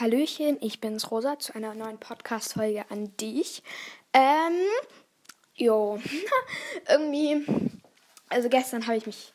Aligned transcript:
Hallöchen, 0.00 0.58
ich 0.60 0.80
bin's 0.80 1.12
Rosa 1.12 1.38
zu 1.38 1.54
einer 1.54 1.72
neuen 1.72 2.00
Podcast-Folge 2.00 2.84
an 2.90 3.16
dich. 3.16 3.62
Ähm, 4.12 4.58
jo, 5.54 6.00
irgendwie, 6.88 7.46
also 8.28 8.48
gestern 8.48 8.88
habe 8.88 8.96
ich 8.96 9.06
mich 9.06 9.32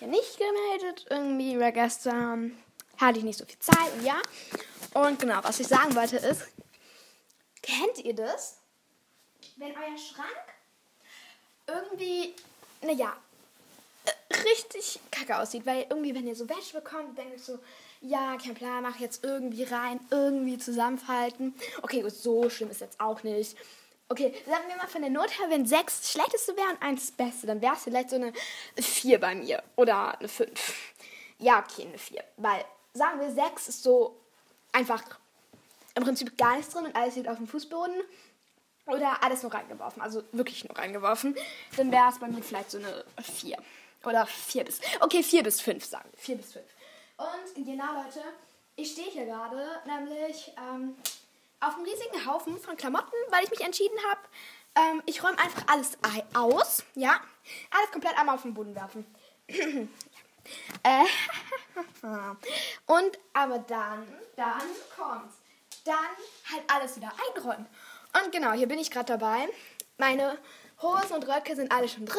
ja 0.00 0.06
nicht 0.06 0.36
gemeldet, 0.36 1.06
irgendwie, 1.08 1.58
weil 1.58 1.72
gestern 1.72 2.62
hatte 2.98 3.20
ich 3.20 3.24
nicht 3.24 3.38
so 3.38 3.46
viel 3.46 3.58
Zeit 3.58 4.02
ja. 4.04 4.20
Und 4.92 5.18
genau, 5.18 5.38
was 5.44 5.60
ich 5.60 5.68
sagen 5.68 5.94
wollte 5.96 6.18
ist, 6.18 6.46
kennt 7.62 8.04
ihr 8.04 8.14
das? 8.14 8.58
Wenn 9.56 9.70
euer 9.70 9.96
Schrank 9.96 10.44
irgendwie, 11.66 12.34
naja, 12.82 13.16
richtig 14.44 15.00
kacke 15.10 15.38
aussieht, 15.38 15.64
weil 15.64 15.86
irgendwie, 15.88 16.14
wenn 16.14 16.26
ihr 16.26 16.36
so 16.36 16.46
Wäsche 16.50 16.78
bekommt, 16.78 17.16
denkt 17.16 17.32
ihr 17.32 17.38
so, 17.38 17.58
ja, 18.02 18.36
kein 18.36 18.54
Plan, 18.54 18.82
mach 18.82 18.98
jetzt 18.98 19.24
irgendwie 19.24 19.62
rein, 19.64 20.00
irgendwie 20.10 20.58
zusammenfalten. 20.58 21.54
Okay, 21.82 22.04
so 22.08 22.50
schlimm 22.50 22.70
ist 22.70 22.80
jetzt 22.80 23.00
auch 23.00 23.22
nicht. 23.22 23.56
Okay, 24.08 24.34
sagen 24.46 24.64
wir 24.68 24.76
mal 24.76 24.88
von 24.88 25.00
der 25.00 25.10
Not 25.10 25.38
her, 25.38 25.48
wenn 25.48 25.64
sechs 25.64 26.00
das 26.00 26.12
schlechteste 26.12 26.56
wäre 26.56 26.68
und 26.68 26.82
eins 26.82 27.06
das 27.06 27.12
beste, 27.12 27.46
dann 27.46 27.62
wäre 27.62 27.74
es 27.74 27.84
vielleicht 27.84 28.10
so 28.10 28.16
eine 28.16 28.32
4 28.78 29.20
bei 29.20 29.34
mir. 29.34 29.62
Oder 29.76 30.18
eine 30.18 30.28
5. 30.28 30.74
Ja, 31.38 31.60
okay, 31.60 31.86
eine 31.86 31.96
4. 31.96 32.22
Weil, 32.36 32.64
sagen 32.92 33.20
wir, 33.20 33.30
sechs 33.30 33.68
ist 33.68 33.82
so 33.82 34.20
einfach 34.72 35.02
im 35.94 36.04
Prinzip 36.04 36.36
gar 36.36 36.56
nichts 36.56 36.74
drin 36.74 36.86
und 36.86 36.96
alles 36.96 37.16
liegt 37.16 37.28
auf 37.28 37.38
dem 37.38 37.46
Fußboden. 37.46 37.94
Oder 38.86 39.22
alles 39.22 39.42
nur 39.44 39.54
reingeworfen, 39.54 40.02
also 40.02 40.24
wirklich 40.32 40.64
nur 40.64 40.76
reingeworfen. 40.76 41.36
Dann 41.76 41.92
wäre 41.92 42.10
es 42.10 42.18
bei 42.18 42.26
mir 42.26 42.42
vielleicht 42.42 42.72
so 42.72 42.78
eine 42.78 43.04
4. 43.22 43.56
Oder 44.04 44.26
4 44.26 44.64
bis. 44.64 44.80
Okay, 45.00 45.22
4 45.22 45.44
bis 45.44 45.60
5 45.60 45.84
sagen 45.84 46.08
wir. 46.10 46.18
4 46.18 46.36
bis 46.36 46.52
5. 46.52 46.64
Und 47.22 47.64
genau, 47.64 48.02
Leute, 48.02 48.20
ich 48.74 48.92
stehe 48.92 49.10
hier 49.10 49.26
gerade 49.26 49.80
nämlich 49.86 50.52
ähm, 50.56 50.96
auf 51.60 51.76
einem 51.76 51.84
riesigen 51.84 52.26
Haufen 52.26 52.58
von 52.58 52.76
Klamotten, 52.76 53.14
weil 53.30 53.44
ich 53.44 53.50
mich 53.50 53.60
entschieden 53.60 53.96
habe, 54.10 54.20
ähm, 54.74 55.02
ich 55.06 55.22
räume 55.22 55.38
einfach 55.38 55.62
alles 55.68 55.96
aus, 56.34 56.82
ja, 56.94 57.20
alles 57.70 57.90
komplett 57.92 58.18
einmal 58.18 58.34
auf 58.34 58.42
den 58.42 58.54
Boden 58.54 58.74
werfen. 58.74 59.06
äh, 59.48 61.04
und 62.86 63.18
aber 63.34 63.58
dann, 63.60 64.08
dann 64.34 64.62
kommt, 64.96 65.32
dann 65.84 65.94
halt 66.50 66.64
alles 66.68 66.96
wieder 66.96 67.12
einräumen. 67.28 67.66
Und 68.20 68.32
genau, 68.32 68.52
hier 68.52 68.66
bin 68.66 68.78
ich 68.78 68.90
gerade 68.90 69.16
dabei. 69.16 69.48
Meine 69.96 70.38
Hosen 70.80 71.12
und 71.12 71.28
Röcke 71.28 71.54
sind 71.54 71.70
alle 71.70 71.88
schon 71.88 72.06
drin. 72.06 72.18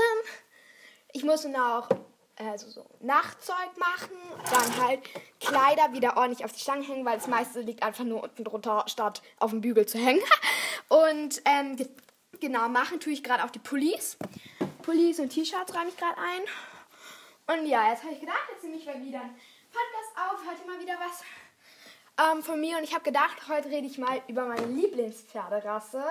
Ich 1.12 1.24
muss 1.24 1.44
noch 1.46 1.90
also 2.38 2.70
so 2.70 2.86
Nachtzeug 3.00 3.78
machen, 3.78 4.18
dann 4.52 4.86
halt 4.86 5.02
Kleider 5.40 5.94
wieder 5.94 6.18
ordentlich 6.18 6.44
auf 6.46 6.52
die 6.52 6.60
Stange 6.60 6.86
hängen, 6.86 7.06
weil 7.06 7.18
das 7.18 7.28
meiste 7.28 7.62
liegt 7.62 7.84
einfach 7.84 8.04
nur 8.04 8.24
unten 8.24 8.44
drunter, 8.44 8.86
statt 8.88 9.22
auf 9.40 9.52
dem 9.52 9.62
Bügel 9.62 9.86
zu 9.86 9.98
hängen. 9.98 10.24
Und 10.88 11.42
ähm, 11.46 11.78
genau, 12.40 12.70
machen 12.70 13.00
tue 13.00 13.14
ich 13.14 13.24
gerade 13.24 13.44
auch 13.44 13.52
die 13.52 13.60
Pullis. 13.60 14.18
Pullis 14.82 15.20
und 15.20 15.30
T-Shirts 15.30 15.74
räume 15.74 15.90
ich 15.90 15.98
gerade 15.98 16.18
ein. 16.18 17.58
Und 17.58 17.68
ja, 17.68 17.90
jetzt 17.90 18.04
habe 18.04 18.14
ich 18.14 18.20
gedacht, 18.20 18.44
jetzt 18.52 18.64
nehme 18.64 18.76
ich 18.76 18.86
mal 18.86 19.02
wieder 19.02 19.22
einen 19.22 19.40
Podcast 19.72 20.18
auf, 20.18 20.40
heute 20.46 20.68
mal 20.68 20.80
wieder 20.80 20.96
was 21.00 21.24
ähm, 22.18 22.44
von 22.44 22.60
mir. 22.60 22.78
Und 22.78 22.84
ich 22.84 22.94
habe 22.94 23.04
gedacht, 23.04 23.48
heute 23.48 23.70
rede 23.70 23.88
ich 23.88 23.98
mal 23.98 24.22
über 24.28 24.46
meine 24.46 24.66
Lieblingspferderasse. 24.66 26.04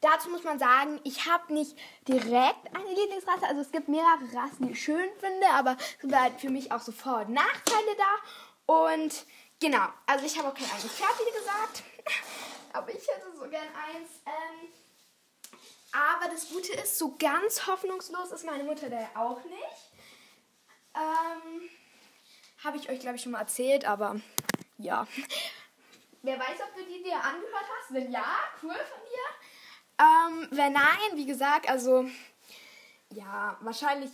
Dazu 0.00 0.28
muss 0.30 0.44
man 0.44 0.58
sagen, 0.58 1.00
ich 1.04 1.26
habe 1.26 1.52
nicht 1.52 1.76
direkt 2.06 2.74
eine 2.74 2.94
Lieblingsrasse. 2.94 3.46
Also 3.46 3.62
es 3.62 3.72
gibt 3.72 3.88
mehrere 3.88 4.24
Rassen, 4.34 4.66
die 4.66 4.72
ich 4.72 4.82
schön 4.82 5.08
finde, 5.18 5.48
aber 5.50 5.76
es 5.78 6.00
sind 6.02 6.18
halt 6.18 6.40
für 6.40 6.50
mich 6.50 6.72
auch 6.72 6.80
so 6.80 6.92
Vor- 6.92 7.20
und 7.20 7.30
Nachteile 7.30 7.96
da. 7.96 8.82
Und 8.84 9.26
genau, 9.60 9.86
also 10.06 10.26
ich 10.26 10.38
habe 10.38 10.48
auch 10.48 10.54
kein 10.54 10.70
eigenes 10.70 10.92
Pferd, 10.92 11.18
wie 11.18 11.38
gesagt. 11.38 11.82
aber 12.72 12.90
ich 12.90 13.06
hätte 13.08 13.32
so 13.34 13.48
gern 13.48 13.68
eins. 13.68 14.10
Ähm, 14.26 14.68
aber 15.92 16.30
das 16.30 16.50
Gute 16.50 16.72
ist, 16.74 16.98
so 16.98 17.16
ganz 17.18 17.66
hoffnungslos 17.66 18.32
ist 18.32 18.44
meine 18.44 18.64
Mutter 18.64 18.90
da 18.90 19.08
auch 19.14 19.42
nicht. 19.44 19.92
Ähm, 20.94 21.70
habe 22.64 22.76
ich 22.76 22.88
euch, 22.88 23.00
glaube 23.00 23.16
ich, 23.16 23.22
schon 23.22 23.32
mal 23.32 23.40
erzählt, 23.40 23.86
aber 23.86 24.16
ja. 24.78 25.06
Wer 26.22 26.38
weiß, 26.38 26.58
ob 26.60 26.74
du 26.74 26.84
die 26.84 27.02
dir 27.02 27.14
angehört 27.14 27.66
hast? 27.78 27.94
Wenn 27.94 28.10
ja, 28.10 28.24
cool 28.62 28.74
von 28.74 29.00
dir. 29.04 29.45
Ähm, 29.98 30.48
wenn 30.50 30.72
nein, 30.72 31.14
wie 31.14 31.26
gesagt, 31.26 31.68
also 31.68 32.06
ja, 33.12 33.56
wahrscheinlich, 33.60 34.10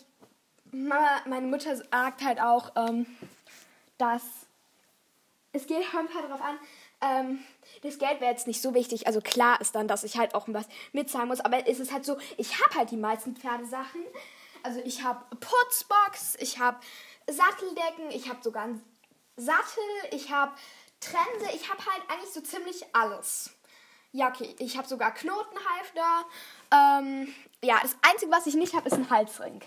meine 0.70 1.46
Mutter 1.46 1.76
sagt 1.76 2.22
halt 2.22 2.40
auch, 2.40 2.72
ähm, 2.76 3.06
dass 3.98 4.22
es 5.52 5.66
geht 5.66 5.92
halt 5.92 6.08
darauf 6.14 6.40
an, 6.40 6.58
ähm, 7.02 7.44
das 7.82 7.98
Geld 7.98 8.20
wäre 8.20 8.30
jetzt 8.30 8.46
nicht 8.46 8.62
so 8.62 8.74
wichtig. 8.74 9.06
Also 9.06 9.20
klar 9.20 9.60
ist 9.60 9.74
dann, 9.74 9.88
dass 9.88 10.04
ich 10.04 10.16
halt 10.16 10.34
auch 10.34 10.46
was 10.48 10.66
mitzahlen 10.92 11.28
muss, 11.28 11.40
aber 11.40 11.66
es 11.68 11.80
ist 11.80 11.92
halt 11.92 12.04
so, 12.04 12.16
ich 12.38 12.62
habe 12.62 12.74
halt 12.76 12.90
die 12.90 12.96
meisten 12.96 13.36
Pferdesachen. 13.36 14.02
Also 14.62 14.80
ich 14.84 15.02
habe 15.02 15.24
Putzbox, 15.36 16.36
ich 16.38 16.58
habe 16.58 16.78
Satteldecken, 17.26 18.10
ich 18.10 18.28
habe 18.28 18.42
sogar 18.42 18.64
einen 18.64 18.82
Sattel, 19.36 19.84
ich 20.12 20.30
habe 20.30 20.52
Trense, 21.00 21.54
ich 21.54 21.68
habe 21.68 21.84
halt 21.84 22.02
eigentlich 22.08 22.32
so 22.32 22.40
ziemlich 22.40 22.84
alles. 22.94 23.50
Ja, 24.12 24.28
okay. 24.28 24.54
Ich 24.58 24.76
habe 24.76 24.86
sogar 24.86 25.12
Knotenhalfter. 25.12 26.26
Ähm, 26.70 27.34
ja, 27.62 27.78
das 27.80 27.96
Einzige, 28.02 28.30
was 28.30 28.46
ich 28.46 28.54
nicht 28.54 28.74
habe, 28.74 28.88
ist 28.88 28.94
ein 28.94 29.10
Halsring. 29.10 29.60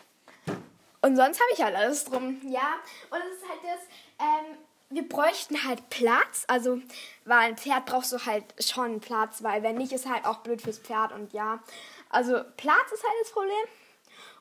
Und 1.01 1.15
sonst 1.15 1.39
habe 1.39 1.49
ich 1.53 1.61
halt 1.61 1.75
alles 1.75 2.05
drum. 2.05 2.39
Ja, 2.47 2.75
und 3.09 3.19
es 3.19 3.37
ist 3.37 3.49
halt 3.49 3.59
das, 3.63 3.79
ähm, 4.19 4.57
wir 4.89 5.07
bräuchten 5.07 5.63
halt 5.63 5.89
Platz. 5.89 6.45
Also, 6.47 6.79
weil 7.25 7.49
ein 7.49 7.57
Pferd 7.57 7.85
brauchst 7.85 8.11
du 8.11 8.23
halt 8.25 8.43
schon 8.63 8.99
Platz, 9.01 9.41
weil 9.41 9.63
wenn 9.63 9.77
nicht, 9.77 9.91
ist 9.91 10.07
halt 10.07 10.25
auch 10.25 10.37
blöd 10.37 10.61
fürs 10.61 10.79
Pferd. 10.79 11.11
Und 11.11 11.33
ja, 11.33 11.59
also 12.09 12.41
Platz 12.57 12.91
ist 12.93 13.03
halt 13.03 13.15
das 13.21 13.31
Problem. 13.31 13.65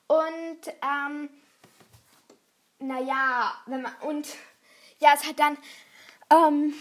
Und, 0.06 0.75
ähm, 0.82 1.31
naja, 2.78 3.54
wenn 3.66 3.82
man, 3.82 3.94
und 4.03 4.28
ja, 4.98 5.15
es 5.15 5.26
hat 5.26 5.38
dann, 5.38 5.56
ähm, 6.31 6.75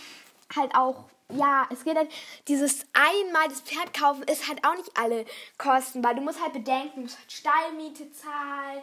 halt 0.55 0.75
auch 0.75 1.05
ja, 1.29 1.67
es 1.71 1.83
geht 1.83 1.97
halt, 1.97 2.11
dieses 2.47 2.85
einmal 2.93 3.47
das 3.47 3.61
Pferd 3.61 3.93
kaufen 3.93 4.23
ist 4.23 4.47
halt 4.47 4.63
auch 4.65 4.75
nicht 4.75 4.91
alle 4.95 5.25
Kosten, 5.57 6.03
weil 6.03 6.15
du 6.15 6.21
musst 6.21 6.41
halt 6.41 6.53
bedenken, 6.53 6.95
du 6.95 7.01
musst 7.01 7.17
halt 7.17 7.31
Stallmiete 7.31 8.11
zahlen, 8.11 8.81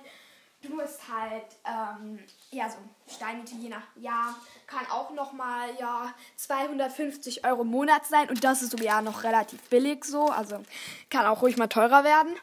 du 0.62 0.74
musst 0.74 1.00
halt, 1.08 1.44
ähm, 1.64 2.18
ja, 2.50 2.68
so 2.68 2.78
Stallmiete 3.12 3.54
je 3.54 3.68
nach 3.68 3.82
Jahr 3.96 4.34
kann 4.66 4.86
auch 4.90 5.10
nochmal, 5.10 5.68
ja, 5.78 6.12
250 6.36 7.44
Euro 7.44 7.62
im 7.62 7.68
Monat 7.68 8.06
sein 8.06 8.28
und 8.28 8.42
das 8.42 8.62
ist 8.62 8.72
so 8.72 8.78
ja 8.78 9.00
noch 9.02 9.22
relativ 9.22 9.60
billig 9.68 10.04
so, 10.04 10.26
also 10.26 10.60
kann 11.08 11.26
auch 11.26 11.42
ruhig 11.42 11.56
mal 11.56 11.68
teurer 11.68 12.04
werden. 12.04 12.34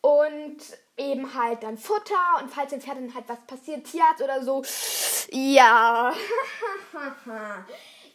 Und 0.00 0.58
eben 0.96 1.32
halt 1.32 1.62
dann 1.62 1.78
Futter 1.78 2.40
und 2.40 2.50
falls 2.50 2.70
dem 2.70 2.80
Pferd 2.80 2.96
dann 2.96 3.14
halt 3.14 3.28
was 3.28 3.40
passiert, 3.46 3.86
Tierarzt 3.86 4.20
oder 4.20 4.42
so, 4.42 4.64
ja. 5.30 6.12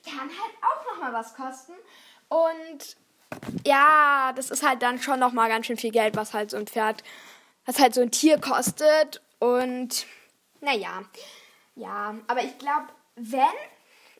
kann 0.07 0.29
halt 0.29 0.55
auch 0.61 0.93
nochmal 0.93 1.13
was 1.13 1.35
kosten. 1.35 1.73
Und 2.29 2.97
ja, 3.65 4.33
das 4.35 4.49
ist 4.49 4.63
halt 4.63 4.81
dann 4.81 4.99
schon 5.01 5.19
nochmal 5.19 5.49
ganz 5.49 5.65
schön 5.65 5.77
viel 5.77 5.91
Geld, 5.91 6.15
was 6.15 6.33
halt 6.33 6.51
so 6.51 6.57
ein 6.57 6.67
Pferd, 6.67 7.03
was 7.65 7.79
halt 7.79 7.93
so 7.93 8.01
ein 8.01 8.11
Tier 8.11 8.39
kostet. 8.39 9.21
Und 9.39 10.05
naja, 10.61 11.03
ja, 11.75 12.15
aber 12.27 12.43
ich 12.43 12.57
glaube, 12.57 12.87
wenn, 13.15 13.43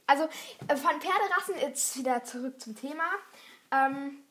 also 0.05 0.23
äh, 0.67 0.75
von 0.75 1.01
Pferderassen 1.01 1.59
jetzt 1.59 1.97
wieder 1.97 2.23
zurück 2.23 2.61
zum 2.61 2.75
Thema. 2.75 3.05
Ähm, 3.71 4.23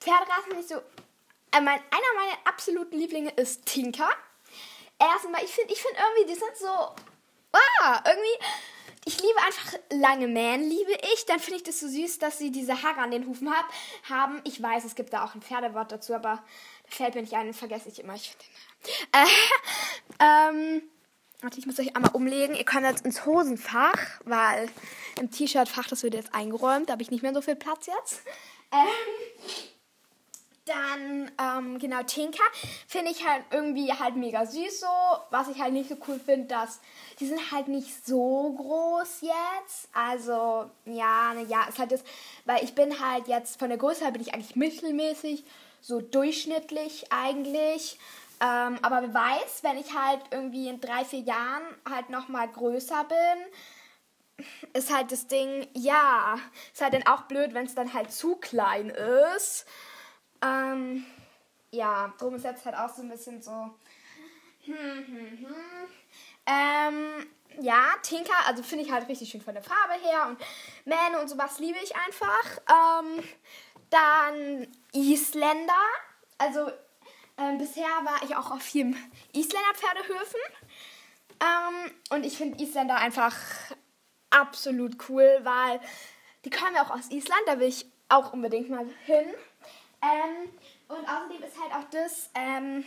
Pferderassen 0.00 0.56
nicht 0.56 0.68
so. 0.68 0.76
Äh, 0.76 1.60
mein, 1.60 1.78
einer 1.78 2.14
meiner 2.16 2.38
absoluten 2.44 2.98
Lieblinge 2.98 3.30
ist 3.30 3.66
Tinker. 3.66 4.10
Erstmal, 4.98 5.44
ich 5.44 5.50
finde 5.50 5.72
ich 5.72 5.80
find 5.80 5.94
irgendwie, 5.96 6.32
die 6.32 6.38
sind 6.38 6.56
so. 6.56 6.94
Ah, 7.80 8.02
irgendwie 8.04 8.46
ich 9.08 9.22
liebe 9.22 9.40
einfach 9.46 9.78
lange 9.90 10.28
Mähen, 10.28 10.68
liebe 10.68 10.92
ich. 11.14 11.24
Dann 11.26 11.40
finde 11.40 11.56
ich 11.56 11.62
das 11.62 11.80
so 11.80 11.88
süß, 11.88 12.18
dass 12.18 12.36
sie 12.36 12.50
diese 12.50 12.82
Haare 12.82 13.00
an 13.00 13.10
den 13.10 13.26
Hufen 13.26 13.50
hab, 13.50 13.64
haben. 14.08 14.42
Ich 14.44 14.62
weiß, 14.62 14.84
es 14.84 14.94
gibt 14.94 15.14
da 15.14 15.24
auch 15.24 15.34
ein 15.34 15.40
Pferdewort 15.40 15.90
dazu, 15.90 16.14
aber 16.14 16.44
da 16.84 16.90
fällt 16.90 17.14
mir 17.14 17.22
nicht 17.22 17.32
ein, 17.32 17.54
vergesse 17.54 17.88
ich 17.88 18.00
immer. 18.00 18.14
Ich 18.14 18.36
äh, 19.12 19.24
ähm, 20.20 20.82
warte, 21.40 21.58
ich 21.58 21.64
muss 21.64 21.78
euch 21.80 21.96
einmal 21.96 22.10
umlegen. 22.12 22.54
Ihr 22.54 22.64
könnt 22.64 22.84
jetzt 22.84 23.06
ins 23.06 23.24
Hosenfach, 23.24 24.20
weil 24.26 24.68
im 25.18 25.30
T-Shirt-Fach, 25.30 25.88
das 25.88 26.02
wird 26.02 26.12
jetzt 26.12 26.34
eingeräumt. 26.34 26.90
Da 26.90 26.92
habe 26.92 27.02
ich 27.02 27.10
nicht 27.10 27.22
mehr 27.22 27.32
so 27.32 27.40
viel 27.40 27.56
Platz 27.56 27.86
jetzt. 27.86 28.20
Ähm, 28.72 29.68
dann, 30.68 31.30
ähm, 31.40 31.78
genau, 31.78 32.02
Tinker 32.02 32.42
finde 32.86 33.10
ich 33.10 33.26
halt 33.26 33.44
irgendwie 33.50 33.92
halt 33.92 34.16
mega 34.16 34.46
süß 34.46 34.80
so. 34.80 34.86
Was 35.30 35.48
ich 35.48 35.60
halt 35.60 35.72
nicht 35.72 35.88
so 35.88 35.96
cool 36.06 36.20
finde, 36.20 36.46
dass 36.46 36.80
die 37.20 37.26
sind 37.26 37.50
halt 37.50 37.68
nicht 37.68 38.06
so 38.06 38.54
groß 38.56 39.22
jetzt. 39.22 39.88
Also, 39.92 40.70
ja, 40.84 41.34
ne, 41.34 41.44
ja, 41.48 41.64
ist 41.68 41.78
halt 41.78 41.92
das, 41.92 42.02
weil 42.44 42.62
ich 42.64 42.74
bin 42.74 43.00
halt 43.00 43.28
jetzt 43.28 43.58
von 43.58 43.68
der 43.68 43.78
Größe 43.78 44.04
her 44.04 44.12
bin 44.12 44.22
ich 44.22 44.34
eigentlich 44.34 44.56
mittelmäßig, 44.56 45.44
so 45.80 46.00
durchschnittlich 46.00 47.06
eigentlich. 47.10 47.98
Ähm, 48.40 48.78
aber 48.82 49.02
wer 49.02 49.14
weiß, 49.14 49.62
wenn 49.62 49.78
ich 49.78 49.94
halt 49.94 50.20
irgendwie 50.30 50.68
in 50.68 50.80
drei, 50.80 51.04
vier 51.04 51.20
Jahren 51.20 51.62
halt 51.88 52.10
nochmal 52.10 52.48
größer 52.48 53.04
bin, 53.04 54.46
ist 54.72 54.94
halt 54.94 55.10
das 55.10 55.26
Ding, 55.26 55.66
ja, 55.74 56.38
ist 56.72 56.80
halt 56.80 56.94
dann 56.94 57.06
auch 57.06 57.22
blöd, 57.22 57.54
wenn 57.54 57.66
es 57.66 57.74
dann 57.74 57.92
halt 57.92 58.12
zu 58.12 58.36
klein 58.36 58.90
ist. 58.90 59.66
Ähm, 60.42 61.04
ja, 61.70 62.12
drum 62.18 62.34
ist 62.34 62.44
jetzt 62.44 62.64
halt 62.64 62.76
auch 62.76 62.88
so 62.88 63.02
ein 63.02 63.08
bisschen 63.08 63.42
so. 63.42 63.70
Hm, 64.64 64.74
hm, 64.74 65.38
hm. 65.38 65.54
Ähm, 66.46 67.26
ja, 67.60 67.94
Tinker, 68.02 68.46
also 68.46 68.62
finde 68.62 68.84
ich 68.84 68.92
halt 68.92 69.08
richtig 69.08 69.30
schön 69.30 69.40
von 69.40 69.54
der 69.54 69.62
Farbe 69.62 69.94
her 69.94 70.28
und 70.28 70.38
Mähne 70.84 71.20
und 71.20 71.28
sowas 71.28 71.58
liebe 71.58 71.78
ich 71.82 71.94
einfach. 71.96 72.44
Ähm, 72.68 73.24
dann 73.90 74.66
Isländer, 74.92 75.72
also 76.36 76.70
ähm, 77.38 77.58
bisher 77.58 77.84
war 77.84 78.22
ich 78.22 78.36
auch 78.36 78.50
auf 78.50 78.62
vielen 78.62 78.94
Isländer 79.32 79.74
Pferdehöfen 79.74 80.40
ähm, 81.40 81.92
und 82.10 82.26
ich 82.26 82.36
finde 82.36 82.62
Isländer 82.62 82.96
einfach 82.96 83.34
absolut 84.30 85.08
cool, 85.08 85.40
weil 85.42 85.80
die 86.44 86.50
kommen 86.50 86.74
ja 86.74 86.84
auch 86.84 86.90
aus 86.90 87.10
Island, 87.10 87.42
da 87.46 87.58
will 87.58 87.68
ich 87.68 87.86
auch 88.08 88.32
unbedingt 88.32 88.70
mal 88.70 88.86
hin. 89.04 89.26
Ähm, 90.02 90.52
und 90.88 91.08
außerdem 91.08 91.42
ist 91.42 91.60
halt 91.60 91.72
auch 91.72 91.90
das 91.90 92.30
ähm, 92.34 92.84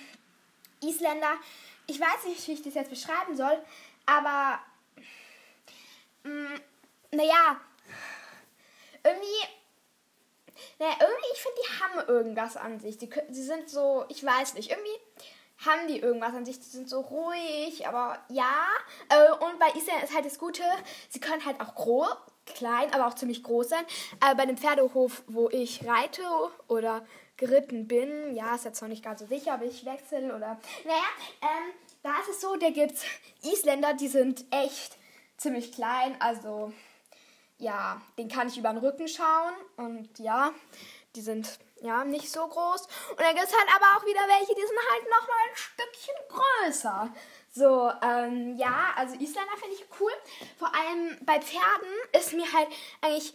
Isländer, 0.81 1.33
ich 1.87 1.99
weiß 1.99 2.25
nicht, 2.25 2.47
wie 2.47 2.53
ich 2.53 2.61
das 2.61 2.73
jetzt 2.73 2.89
beschreiben 2.89 3.35
soll, 3.35 3.61
aber 4.05 4.59
mm, 6.23 6.55
naja, 7.11 7.59
irgendwie, 9.03 9.25
naja, 10.79 10.95
irgendwie, 10.99 11.27
ich 11.33 11.41
finde, 11.41 11.61
die 11.61 11.81
haben 11.81 12.09
irgendwas 12.09 12.57
an 12.57 12.79
sich. 12.79 12.97
Die, 12.97 13.09
die 13.09 13.43
sind 13.43 13.69
so, 13.69 14.05
ich 14.09 14.23
weiß 14.23 14.53
nicht, 14.53 14.69
irgendwie 14.69 14.99
haben 15.65 15.87
die 15.87 15.99
irgendwas 15.99 16.33
an 16.33 16.45
sich. 16.45 16.59
Die 16.59 16.65
sind 16.65 16.89
so 16.89 17.01
ruhig, 17.01 17.87
aber 17.87 18.19
ja. 18.29 18.67
Äh, 19.09 19.31
und 19.31 19.59
bei 19.59 19.67
Island 19.75 20.03
ist 20.03 20.13
halt 20.13 20.25
das 20.25 20.39
Gute, 20.39 20.63
sie 21.09 21.19
können 21.19 21.45
halt 21.45 21.59
auch 21.59 21.75
groß, 21.75 22.15
klein, 22.45 22.93
aber 22.93 23.07
auch 23.07 23.15
ziemlich 23.15 23.43
groß 23.43 23.69
sein. 23.69 23.85
Aber 24.19 24.35
bei 24.35 24.45
dem 24.45 24.57
Pferdehof, 24.57 25.23
wo 25.27 25.49
ich 25.49 25.87
reite 25.87 26.23
oder 26.67 27.05
geritten 27.37 27.87
bin, 27.87 28.35
ja, 28.35 28.55
ist 28.55 28.65
jetzt 28.65 28.81
noch 28.81 28.89
nicht 28.89 29.03
ganz 29.03 29.19
so 29.19 29.25
sicher, 29.25 29.55
ob 29.55 29.61
ich 29.63 29.85
wechsle 29.85 30.35
oder. 30.35 30.59
Naja, 30.85 31.03
ähm, 31.41 31.73
da 32.03 32.11
ist 32.21 32.29
es 32.29 32.41
so, 32.41 32.55
da 32.55 32.69
gibt 32.69 32.93
es 32.93 33.03
Isländer, 33.43 33.93
die 33.93 34.07
sind 34.07 34.45
echt 34.51 34.97
ziemlich 35.37 35.71
klein. 35.71 36.15
Also, 36.19 36.71
ja, 37.57 38.01
den 38.17 38.27
kann 38.27 38.47
ich 38.47 38.57
über 38.57 38.69
den 38.69 38.77
Rücken 38.77 39.07
schauen. 39.07 39.53
Und 39.77 40.19
ja, 40.19 40.51
die 41.15 41.21
sind 41.21 41.59
ja 41.81 42.04
nicht 42.04 42.31
so 42.31 42.48
groß. 42.48 42.81
Und 43.10 43.19
dann 43.19 43.36
gibt 43.36 43.48
es 43.48 43.57
halt 43.57 43.68
aber 43.75 43.98
auch 43.98 44.06
wieder 44.06 44.22
welche, 44.28 44.56
die 44.56 44.66
sind 44.66 44.78
halt 44.92 45.04
nochmal 45.04 45.38
ein 45.50 45.56
Stückchen 45.56 46.16
größer. 46.30 47.13
So, 47.54 47.92
ähm, 48.01 48.56
ja, 48.56 48.94
also 48.95 49.16
Isländer 49.16 49.57
finde 49.60 49.75
ich 49.75 49.86
cool. 50.00 50.12
Vor 50.57 50.74
allem 50.74 51.18
bei 51.22 51.42
Pferden 51.42 51.92
ist 52.18 52.33
mir 52.33 52.51
halt 52.54 52.69
eigentlich, 53.01 53.33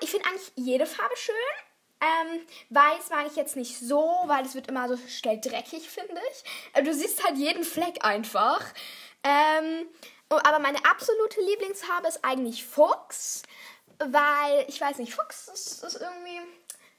ich 0.00 0.10
finde 0.10 0.26
eigentlich 0.28 0.52
jede 0.54 0.86
Farbe 0.86 1.16
schön. 1.16 1.34
Ähm, 2.00 2.46
weiß 2.70 3.10
mag 3.10 3.26
ich 3.28 3.36
jetzt 3.36 3.54
nicht 3.54 3.78
so, 3.78 4.22
weil 4.26 4.44
es 4.44 4.54
wird 4.54 4.66
immer 4.66 4.88
so 4.88 4.96
schnell 5.08 5.40
dreckig, 5.40 5.88
finde 5.88 6.20
ich. 6.32 6.44
Äh, 6.74 6.82
du 6.82 6.92
siehst 6.92 7.24
halt 7.24 7.36
jeden 7.36 7.64
Fleck 7.64 8.04
einfach. 8.04 8.64
Ähm, 9.22 9.86
oh, 10.30 10.38
aber 10.42 10.58
meine 10.58 10.84
absolute 10.84 11.40
Lieblingsfarbe 11.40 12.08
ist 12.08 12.24
eigentlich 12.24 12.64
Fuchs, 12.64 13.42
weil, 13.98 14.64
ich 14.66 14.80
weiß 14.80 14.98
nicht, 14.98 15.14
Fuchs 15.14 15.46
ist, 15.48 15.84
ist 15.84 16.00
irgendwie 16.00 16.40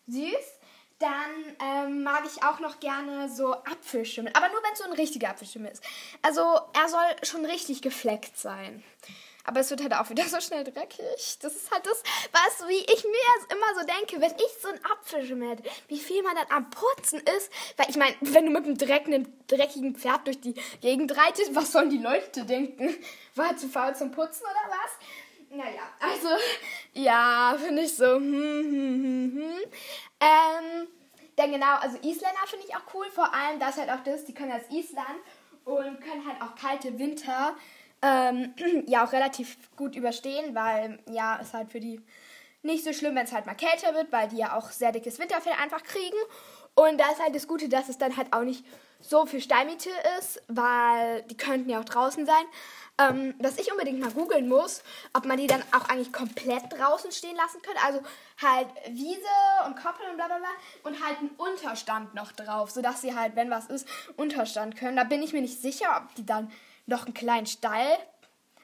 süß. 0.08 0.63
Dann 1.04 1.58
ähm, 1.60 2.04
mag 2.04 2.24
ich 2.26 2.42
auch 2.44 2.62
noch 2.62 2.80
gerne 2.80 3.28
so 3.28 3.54
Apfelschimmel. 3.54 4.32
Aber 4.38 4.48
nur 4.48 4.64
wenn 4.64 4.72
es 4.72 4.80
so 4.80 4.86
ein 4.86 4.94
richtiger 4.94 5.32
Apfelschimmel 5.32 5.70
ist. 5.70 5.84
Also 6.22 6.42
er 6.42 6.88
soll 6.88 7.04
schon 7.24 7.44
richtig 7.44 7.82
gefleckt 7.82 8.38
sein. 8.38 8.82
Aber 9.44 9.60
es 9.60 9.70
wird 9.70 9.82
halt 9.82 9.94
auch 9.96 10.10
wieder 10.10 10.24
so 10.24 10.40
schnell 10.40 10.64
dreckig. 10.64 11.40
Das 11.42 11.54
ist 11.54 11.70
halt 11.72 11.86
das, 11.86 12.02
was 12.32 12.70
wie 12.70 12.80
ich 12.80 13.04
mir 13.04 13.54
immer 13.54 13.82
so 13.82 13.86
denke, 13.86 14.22
wenn 14.22 14.32
ich 14.32 14.62
so 14.62 14.70
ein 14.70 14.80
Apfelschimmel 14.86 15.50
hätte, 15.50 15.64
wie 15.90 16.00
viel 16.00 16.24
man 16.24 16.36
dann 16.36 16.48
am 16.50 16.70
Putzen 16.70 17.20
ist. 17.20 17.52
Weil 17.76 17.90
ich 17.90 17.98
meine, 17.98 18.16
wenn 18.22 18.46
du 18.46 18.52
mit 18.52 18.64
einem 18.64 18.78
dreckigen, 18.78 19.44
dreckigen 19.48 19.96
Pferd 19.98 20.26
durch 20.26 20.40
die 20.40 20.56
Gegend 20.80 21.18
reitest, 21.18 21.54
was 21.54 21.74
sollen 21.74 21.90
die 21.90 21.98
Leute 21.98 22.46
denken? 22.46 22.96
War 23.36 23.58
zu 23.58 23.68
faul 23.68 23.94
zum 23.94 24.12
Putzen 24.12 24.44
oder 24.44 24.70
was? 24.70 24.92
Naja, 25.56 25.84
also, 26.00 26.30
ja, 26.94 27.56
finde 27.64 27.84
ich 27.84 27.96
so. 27.96 28.16
Hm, 28.16 28.24
hm, 28.24 29.04
hm, 29.04 29.42
hm. 29.42 29.72
Ähm, 30.24 30.88
denn 31.38 31.52
genau, 31.52 31.76
also 31.82 31.98
Isländer 31.98 32.48
finde 32.48 32.66
ich 32.68 32.76
auch 32.76 32.94
cool. 32.94 33.10
Vor 33.12 33.34
allem, 33.34 33.60
da 33.60 33.70
ist 33.70 33.78
halt 33.78 33.90
auch 33.90 34.04
das, 34.04 34.26
die 34.26 34.34
können 34.34 34.52
als 34.52 34.70
Island 34.70 35.20
und 35.66 36.00
können 36.02 36.26
halt 36.28 36.42
auch 36.42 36.56
kalte 36.56 36.98
Winter 36.98 37.56
ähm, 38.02 38.54
ja 38.88 39.06
auch 39.06 39.12
relativ 39.12 39.58
gut 39.76 39.96
überstehen, 39.96 40.54
weil 40.56 41.00
ja, 41.10 41.40
es 41.42 41.54
halt 41.54 41.72
für 41.72 41.80
die 41.80 42.02
nicht 42.62 42.84
so 42.84 42.94
schlimm, 42.94 43.16
wenn 43.16 43.26
es 43.26 43.34
halt 43.34 43.46
mal 43.46 43.56
kälter 43.56 43.94
wird, 43.94 44.12
weil 44.12 44.30
die 44.30 44.38
ja 44.38 44.58
auch 44.58 44.72
sehr 44.72 44.92
dickes 44.92 45.20
Winterfell 45.20 45.54
einfach 45.62 45.84
kriegen. 45.84 46.18
Und 46.76 46.98
da 47.00 47.12
ist 47.12 47.22
halt 47.22 47.36
das 47.36 47.48
Gute, 47.48 47.68
dass 47.70 47.90
es 47.90 47.98
dann 47.98 48.16
halt 48.16 48.32
auch 48.32 48.44
nicht 48.44 48.66
so 49.00 49.26
viel 49.26 49.42
Steinmiete 49.42 49.90
ist, 50.18 50.42
weil 50.48 51.24
die 51.24 51.38
könnten 51.38 51.70
ja 51.70 51.80
auch 51.80 51.86
draußen 51.86 52.26
sein. 52.26 52.46
Ähm, 53.00 53.34
was 53.40 53.58
ich 53.58 53.72
unbedingt 53.72 54.00
mal 54.00 54.12
googeln 54.12 54.48
muss, 54.48 54.84
ob 55.14 55.26
man 55.26 55.38
die 55.38 55.48
dann 55.48 55.64
auch 55.72 55.90
eigentlich 55.90 56.14
komplett 56.14 56.72
draußen 56.72 57.12
stehen 57.12 57.36
lassen 57.36 57.60
könnte. 57.64 57.82
Also 57.84 58.02
halt 58.40 58.68
Wiese 58.90 59.20
und 59.66 59.76
Koppel 59.76 60.08
und 60.12 60.18
bla 60.18 60.28
bla 60.28 60.38
bla 60.38 60.48
und 60.84 61.04
halt 61.04 61.18
einen 61.18 61.32
Unterstand 61.38 62.14
noch 62.14 62.32
drauf, 62.34 62.70
sodass 62.70 63.02
sie 63.02 63.16
halt, 63.16 63.36
wenn 63.36 63.50
was 63.50 63.66
ist, 63.66 63.88
Unterstand 64.16 64.78
können. 64.78 64.96
Da 64.96 65.06
bin 65.06 65.24
ich 65.24 65.34
mir 65.34 65.42
nicht 65.42 65.60
sicher, 65.60 66.04
ob 66.04 66.14
die 66.16 66.26
dann 66.26 66.52
noch 66.86 67.06
einen 67.06 67.16
kleinen 67.16 67.48
Stall, 67.48 67.98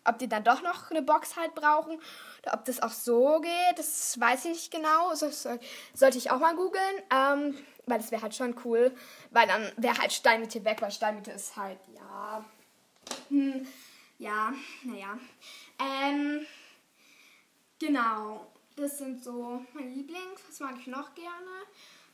ob 0.06 0.20
die 0.20 0.30
dann 0.30 0.44
doch 0.44 0.62
noch 0.62 0.92
eine 0.92 1.02
Box 1.02 1.36
halt 1.36 1.56
brauchen 1.56 2.00
oder 2.44 2.54
ob 2.54 2.66
das 2.66 2.84
auch 2.84 2.92
so 2.92 3.40
geht, 3.42 3.78
das 3.78 4.20
weiß 4.20 4.46
ich 4.46 4.52
nicht 4.52 4.72
genau. 4.72 5.10
Das 5.10 5.48
sollte 5.96 6.18
ich 6.20 6.30
auch 6.30 6.40
mal 6.40 6.56
googeln, 6.56 6.84
ähm, 7.12 7.58
weil 7.88 7.98
das 7.98 8.12
wäre 8.12 8.22
halt 8.22 8.36
schon 8.36 8.56
cool, 8.64 8.96
weil 9.32 9.48
dann 9.48 9.72
wäre 9.78 9.98
halt 9.98 10.14
Steinmiete 10.14 10.64
weg, 10.66 10.82
weil 10.82 10.92
Steinmiete 10.92 11.32
ist 11.32 11.56
halt, 11.58 11.80
ja, 11.96 12.46
hm, 13.30 13.68
ja, 14.20 14.54
naja. 14.84 15.18
Ähm, 15.80 16.46
genau, 17.80 18.46
das 18.76 18.98
sind 18.98 19.24
so 19.24 19.66
meine 19.74 19.90
Lieblings, 19.90 20.42
was 20.48 20.60
mag 20.60 20.76
ich 20.80 20.88
noch 20.88 21.16
gerne? 21.16 21.66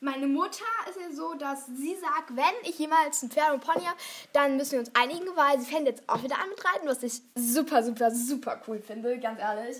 Meine 0.02 0.28
Mutter 0.28 0.66
ist 0.90 1.00
ja 1.00 1.12
so, 1.12 1.34
dass 1.34 1.66
sie 1.66 1.96
sagt, 1.96 2.36
wenn 2.36 2.70
ich 2.70 2.78
jemals 2.78 3.24
ein 3.24 3.32
Pferd 3.32 3.54
und 3.54 3.64
Pony 3.64 3.86
habe, 3.86 3.98
dann 4.34 4.56
müssen 4.56 4.74
wir 4.74 4.80
uns 4.80 4.92
einigen, 4.94 5.26
weil 5.36 5.60
sie 5.60 5.66
fände 5.72 5.90
jetzt 5.90 6.08
auch 6.08 6.22
wieder 6.22 6.38
an 6.38 6.50
mit 6.50 6.64
Reiten, 6.64 6.88
was 6.88 7.02
ich 7.02 7.22
super, 7.34 7.84
super, 7.84 8.12
super 8.12 8.62
cool 8.68 8.80
finde, 8.80 9.20
ganz 9.20 9.40
ehrlich. 9.40 9.78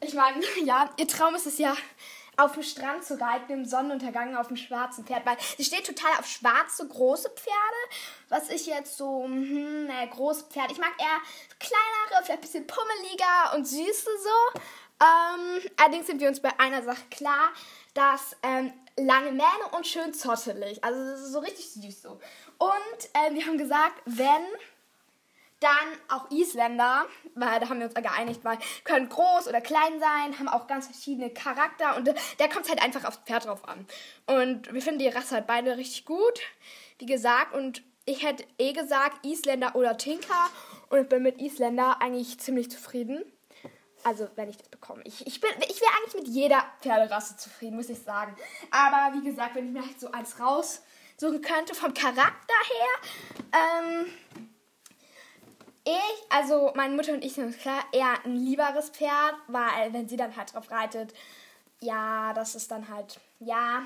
Ich 0.00 0.14
meine, 0.14 0.42
ja, 0.64 0.90
ihr 0.96 1.06
Traum 1.06 1.34
ist 1.34 1.46
es 1.46 1.58
ja, 1.58 1.76
auf 2.38 2.52
dem 2.52 2.62
Strand 2.62 3.04
zu 3.04 3.20
reiten 3.20 3.52
im 3.52 3.64
Sonnenuntergang 3.64 4.36
auf 4.36 4.48
dem 4.48 4.56
schwarzen 4.56 5.04
Pferd, 5.04 5.26
weil 5.26 5.36
sie 5.56 5.64
steht 5.64 5.86
total 5.86 6.18
auf 6.18 6.26
schwarze, 6.26 6.86
große 6.86 7.30
Pferde, 7.30 7.98
was 8.28 8.48
ich 8.48 8.66
jetzt 8.66 8.96
so, 8.96 9.24
hm, 9.24 9.86
naja, 9.86 10.06
große 10.06 10.44
Pferde, 10.44 10.72
ich 10.72 10.78
mag 10.78 10.92
eher 10.98 11.20
kleinere, 11.58 12.24
vielleicht 12.24 12.30
ein 12.30 12.40
bisschen 12.40 12.66
pummeliger 12.66 13.54
und 13.56 13.66
süße 13.66 14.10
so. 14.22 14.60
Ähm, 15.00 15.60
allerdings 15.76 16.06
sind 16.06 16.20
wir 16.20 16.28
uns 16.28 16.40
bei 16.40 16.58
einer 16.58 16.82
Sache 16.82 17.04
klar, 17.10 17.50
dass 17.94 18.36
ähm, 18.42 18.72
lange 18.96 19.30
Mähne 19.30 19.68
und 19.76 19.86
schön 19.86 20.14
zottelig. 20.14 20.82
Also 20.82 21.30
so 21.30 21.38
richtig 21.40 21.70
süß 21.72 22.02
so. 22.02 22.20
Und 22.58 23.04
äh, 23.14 23.34
wir 23.34 23.46
haben 23.46 23.58
gesagt, 23.58 24.00
wenn 24.04 24.44
dann 25.60 25.70
auch 26.08 26.30
Isländer, 26.30 27.06
weil 27.34 27.60
da 27.60 27.68
haben 27.68 27.80
wir 27.80 27.86
uns 27.86 27.94
geeinigt, 27.94 28.44
weil 28.44 28.58
können 28.84 29.08
groß 29.08 29.48
oder 29.48 29.60
klein 29.60 29.98
sein, 29.98 30.38
haben 30.38 30.48
auch 30.48 30.66
ganz 30.66 30.86
verschiedene 30.86 31.30
Charakter 31.30 31.96
und 31.96 32.06
der 32.06 32.48
kommt 32.48 32.68
halt 32.68 32.82
einfach 32.82 33.04
aufs 33.04 33.18
Pferd 33.18 33.46
drauf 33.46 33.68
an. 33.68 33.86
Und 34.26 34.72
wir 34.72 34.82
finden 34.82 35.00
die 35.00 35.08
Rasse 35.08 35.34
halt 35.34 35.46
beide 35.46 35.76
richtig 35.76 36.04
gut, 36.04 36.40
wie 36.98 37.06
gesagt. 37.06 37.54
Und 37.54 37.82
ich 38.04 38.22
hätte 38.22 38.44
eh 38.58 38.72
gesagt 38.72 39.24
Isländer 39.26 39.74
oder 39.74 39.96
Tinker 39.96 40.50
und 40.90 41.08
bin 41.08 41.22
mit 41.22 41.40
Isländer 41.40 42.00
eigentlich 42.00 42.38
ziemlich 42.38 42.70
zufrieden. 42.70 43.24
Also, 44.04 44.28
wenn 44.36 44.48
ich 44.48 44.56
das 44.56 44.68
bekomme. 44.68 45.02
Ich, 45.04 45.26
ich, 45.26 45.40
bin, 45.40 45.50
ich 45.68 45.80
wäre 45.80 45.90
eigentlich 45.98 46.14
mit 46.14 46.28
jeder 46.28 46.64
Pferderasse 46.80 47.36
zufrieden, 47.36 47.76
muss 47.76 47.88
ich 47.88 47.98
sagen. 47.98 48.34
Aber 48.70 49.14
wie 49.14 49.24
gesagt, 49.24 49.56
wenn 49.56 49.66
ich 49.66 49.72
mir 49.72 49.84
halt 49.84 50.00
so 50.00 50.10
eins 50.12 50.38
raussuchen 50.38 51.42
könnte, 51.42 51.74
vom 51.74 51.92
Charakter 51.92 52.54
her, 52.64 53.52
ähm, 53.52 54.06
ich, 55.88 56.32
also 56.32 56.72
meine 56.74 56.94
Mutter 56.94 57.12
und 57.12 57.24
ich 57.24 57.32
sind 57.34 57.58
klar, 57.58 57.82
eher 57.92 58.24
ein 58.24 58.36
lieberes 58.36 58.90
Pferd, 58.90 59.34
weil 59.46 59.92
wenn 59.92 60.08
sie 60.08 60.16
dann 60.16 60.36
halt 60.36 60.52
drauf 60.54 60.70
reitet, 60.70 61.14
ja, 61.80 62.32
das 62.34 62.54
ist 62.54 62.70
dann 62.70 62.88
halt, 62.88 63.20
ja, 63.40 63.82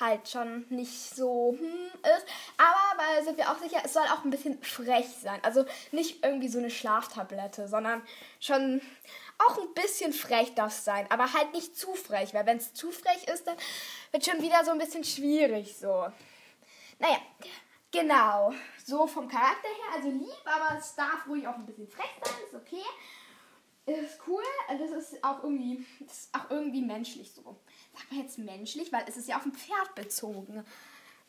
halt 0.00 0.28
schon 0.28 0.66
nicht 0.70 1.14
so 1.14 1.56
hm, 1.58 1.86
ist. 2.02 2.26
Aber 2.58 3.02
weil 3.02 3.24
sind 3.24 3.38
wir 3.38 3.50
auch 3.50 3.58
sicher, 3.58 3.80
es 3.84 3.92
soll 3.92 4.04
auch 4.12 4.24
ein 4.24 4.30
bisschen 4.30 4.60
frech 4.62 5.06
sein. 5.22 5.40
Also 5.42 5.64
nicht 5.92 6.24
irgendwie 6.24 6.48
so 6.48 6.58
eine 6.58 6.70
Schlaftablette, 6.70 7.68
sondern 7.68 8.02
schon 8.40 8.80
auch 9.38 9.58
ein 9.58 9.72
bisschen 9.74 10.12
frech 10.12 10.54
darf 10.54 10.72
es 10.72 10.84
sein. 10.84 11.06
Aber 11.10 11.32
halt 11.32 11.52
nicht 11.52 11.78
zu 11.78 11.94
frech, 11.94 12.34
weil 12.34 12.46
wenn 12.46 12.58
es 12.58 12.74
zu 12.74 12.90
frech 12.90 13.28
ist, 13.32 13.46
dann 13.46 13.56
wird 14.10 14.24
schon 14.24 14.42
wieder 14.42 14.64
so 14.64 14.72
ein 14.72 14.78
bisschen 14.78 15.04
schwierig 15.04 15.76
so. 15.76 16.06
Naja, 16.98 17.18
genau. 17.94 18.52
So 18.84 19.06
vom 19.06 19.28
Charakter 19.28 19.68
her, 19.68 19.94
also 19.96 20.10
lieb, 20.10 20.44
aber 20.44 20.78
es 20.78 20.94
darf 20.94 21.26
ruhig 21.26 21.46
auch 21.46 21.54
ein 21.54 21.64
bisschen 21.64 21.88
frech 21.88 22.10
sein, 22.22 22.34
ist 22.46 22.54
okay. 22.54 22.82
ist 23.86 24.18
cool. 24.26 24.42
Das 24.68 24.90
ist 24.90 25.24
auch 25.24 25.42
irgendwie, 25.42 25.86
das 26.00 26.18
ist 26.18 26.34
auch 26.34 26.50
irgendwie 26.50 26.82
menschlich 26.82 27.32
so. 27.32 27.56
Sagt 27.94 28.10
man 28.10 28.20
jetzt 28.20 28.38
menschlich, 28.38 28.92
weil 28.92 29.04
es 29.06 29.16
ist 29.16 29.28
ja 29.28 29.36
auf 29.36 29.46
ein 29.46 29.52
Pferd 29.54 29.94
bezogen. 29.94 30.64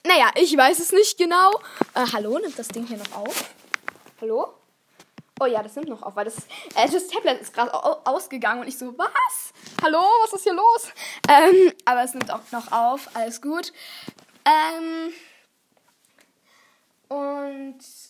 Naja, 0.06 0.32
ich 0.36 0.56
weiß 0.56 0.80
es 0.80 0.92
nicht 0.92 1.18
genau. 1.18 1.52
Äh, 1.94 2.06
hallo, 2.12 2.38
nimmt 2.40 2.58
das 2.60 2.68
Ding 2.68 2.86
hier 2.86 2.98
noch 2.98 3.12
auf? 3.14 3.54
Hallo? 4.22 4.54
Oh 5.40 5.46
ja, 5.46 5.62
das 5.62 5.76
nimmt 5.76 5.90
noch 5.90 6.02
auf, 6.02 6.16
weil 6.16 6.26
das, 6.26 6.38
äh, 6.76 6.90
das 6.90 7.08
Tablet 7.08 7.42
ist 7.42 7.54
gerade 7.54 7.74
ausgegangen 8.08 8.62
und 8.62 8.68
ich 8.68 8.78
so, 8.78 8.98
was? 8.98 9.54
Hallo, 9.84 10.02
was 10.24 10.34
ist 10.34 10.44
hier 10.44 10.54
los? 10.54 10.90
Ähm, 11.28 11.74
aber 11.84 12.04
es 12.04 12.14
nimmt 12.14 12.32
auch 12.32 12.52
noch 12.52 12.72
auf, 12.72 13.10
alles 13.16 13.42
gut. 13.42 13.74
Ähm, 14.46 15.12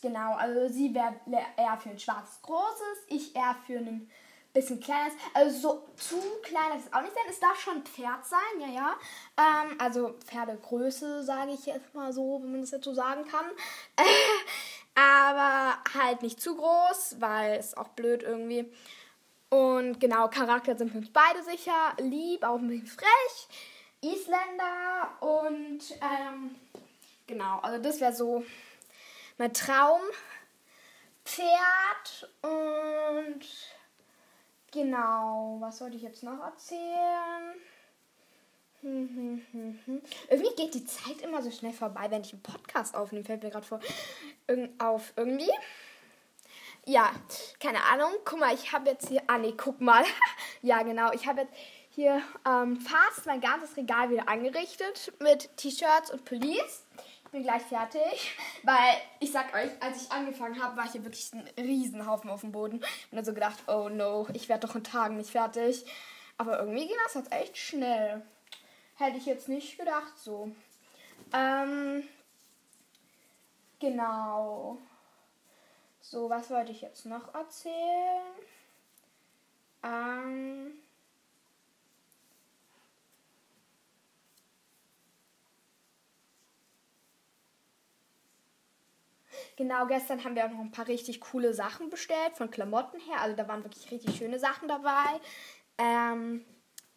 genau, 0.05 0.35
also 0.35 0.71
sie 0.71 0.93
wäre 0.93 1.15
eher 1.57 1.77
für 1.81 1.89
ein 1.89 1.99
schwarzes 1.99 2.41
großes, 2.43 3.05
ich 3.07 3.35
eher 3.35 3.55
für 3.65 3.77
ein 3.77 4.09
bisschen 4.53 4.79
kleines. 4.79 5.13
Also 5.33 5.59
so 5.59 5.83
zu 5.97 6.15
klein 6.43 6.79
ist 6.79 6.93
auch 6.93 7.01
nicht 7.01 7.13
sein. 7.13 7.23
Es 7.29 7.39
darf 7.39 7.59
schon 7.59 7.77
ein 7.77 7.83
Pferd 7.83 8.25
sein, 8.25 8.39
ja, 8.59 8.67
ja. 8.67 8.95
Ähm, 9.37 9.75
also 9.79 10.15
Pferdegröße, 10.25 11.23
sage 11.23 11.51
ich 11.53 11.65
jetzt 11.65 11.93
mal 11.93 12.13
so, 12.13 12.39
wenn 12.41 12.51
man 12.51 12.61
das 12.61 12.71
jetzt 12.71 12.85
so 12.85 12.93
sagen 12.93 13.25
kann. 13.25 13.45
aber 14.95 15.77
halt 15.99 16.21
nicht 16.21 16.39
zu 16.39 16.55
groß, 16.55 17.17
weil 17.19 17.59
es 17.59 17.75
auch 17.75 17.89
blöd 17.89 18.23
irgendwie. 18.23 18.71
Und 19.49 19.99
genau, 19.99 20.27
Charakter 20.29 20.77
sind 20.77 20.91
für 20.91 20.99
uns 20.99 21.11
beide 21.11 21.43
sicher. 21.43 21.93
Lieb, 21.99 22.43
auch 22.43 22.59
ein 22.59 22.67
bisschen 22.67 22.87
frech. 22.87 23.47
Isländer 24.01 25.09
und 25.19 25.79
ähm, 25.99 26.55
genau, 27.25 27.59
also 27.59 27.81
das 27.81 27.99
wäre 27.99 28.13
so 28.13 28.43
mein 29.37 29.53
Traum. 29.53 30.01
Pferd 31.25 32.29
und 32.43 33.43
genau, 34.71 35.57
was 35.59 35.79
sollte 35.79 35.97
ich 35.97 36.03
jetzt 36.03 36.21
noch 36.21 36.39
erzählen? 36.39 37.55
Hm, 38.81 39.43
hm, 39.51 39.79
hm. 39.85 40.01
Irgendwie 40.29 40.55
geht 40.55 40.75
die 40.75 40.85
Zeit 40.85 41.21
immer 41.23 41.41
so 41.41 41.49
schnell 41.49 41.73
vorbei, 41.73 42.11
wenn 42.11 42.21
ich 42.21 42.33
einen 42.33 42.43
Podcast 42.43 42.95
aufnehme, 42.95 43.25
fällt 43.25 43.41
mir 43.41 43.49
gerade 43.49 43.65
vor. 43.65 43.79
Irg 44.45 44.69
auf 44.77 45.13
irgendwie. 45.15 45.49
Ja, 46.85 47.11
keine 47.59 47.83
Ahnung. 47.85 48.11
Guck 48.23 48.39
mal, 48.39 48.53
ich 48.53 48.71
habe 48.71 48.91
jetzt 48.91 49.07
hier. 49.07 49.23
Ah, 49.25 49.39
nee, 49.39 49.55
guck 49.57 49.81
mal. 49.81 50.03
ja, 50.61 50.83
genau. 50.83 51.11
Ich 51.13 51.25
habe 51.25 51.41
jetzt 51.41 51.53
hier 51.89 52.21
ähm, 52.47 52.79
fast 52.79 53.25
mein 53.25 53.41
ganzes 53.41 53.75
Regal 53.75 54.11
wieder 54.11 54.29
angerichtet 54.29 55.11
mit 55.19 55.57
T-Shirts 55.57 56.11
und 56.11 56.23
Pullis 56.25 56.85
bin 57.31 57.43
gleich 57.43 57.63
fertig, 57.63 58.37
weil 58.63 58.95
ich 59.19 59.31
sag 59.31 59.53
euch, 59.53 59.71
als 59.81 60.03
ich 60.03 60.11
angefangen 60.11 60.61
habe, 60.61 60.77
war 60.77 60.89
hier 60.89 61.03
wirklich 61.03 61.33
ein 61.33 61.47
Riesenhaufen 61.57 62.29
auf 62.29 62.41
dem 62.41 62.51
Boden. 62.51 62.77
Und 62.77 62.85
dann 63.11 63.25
so 63.25 63.33
gedacht, 63.33 63.59
oh 63.67 63.89
no, 63.89 64.27
ich 64.33 64.49
werde 64.49 64.67
doch 64.67 64.75
in 64.75 64.83
Tagen 64.83 65.17
nicht 65.17 65.31
fertig. 65.31 65.85
Aber 66.37 66.59
irgendwie 66.59 66.87
ging 66.87 66.97
das 67.05 67.15
jetzt 67.15 67.31
echt 67.31 67.57
schnell. 67.57 68.21
Hätte 68.95 69.17
ich 69.17 69.25
jetzt 69.25 69.49
nicht 69.49 69.77
gedacht 69.77 70.17
so. 70.17 70.51
Ähm, 71.33 72.03
genau. 73.79 74.77
So, 76.01 76.29
was 76.29 76.49
wollte 76.49 76.71
ich 76.71 76.81
jetzt 76.81 77.05
noch 77.05 77.33
erzählen? 77.33 78.21
Ähm, 79.83 80.73
Genau, 89.57 89.85
gestern 89.87 90.23
haben 90.23 90.35
wir 90.35 90.45
auch 90.45 90.51
noch 90.51 90.59
ein 90.59 90.71
paar 90.71 90.87
richtig 90.87 91.21
coole 91.21 91.53
Sachen 91.53 91.89
bestellt, 91.89 92.35
von 92.35 92.51
Klamotten 92.51 92.99
her. 92.99 93.21
Also 93.21 93.35
da 93.35 93.47
waren 93.47 93.63
wirklich 93.63 93.89
richtig 93.91 94.17
schöne 94.17 94.37
Sachen 94.37 94.67
dabei. 94.67 95.19
Ähm, 95.77 96.45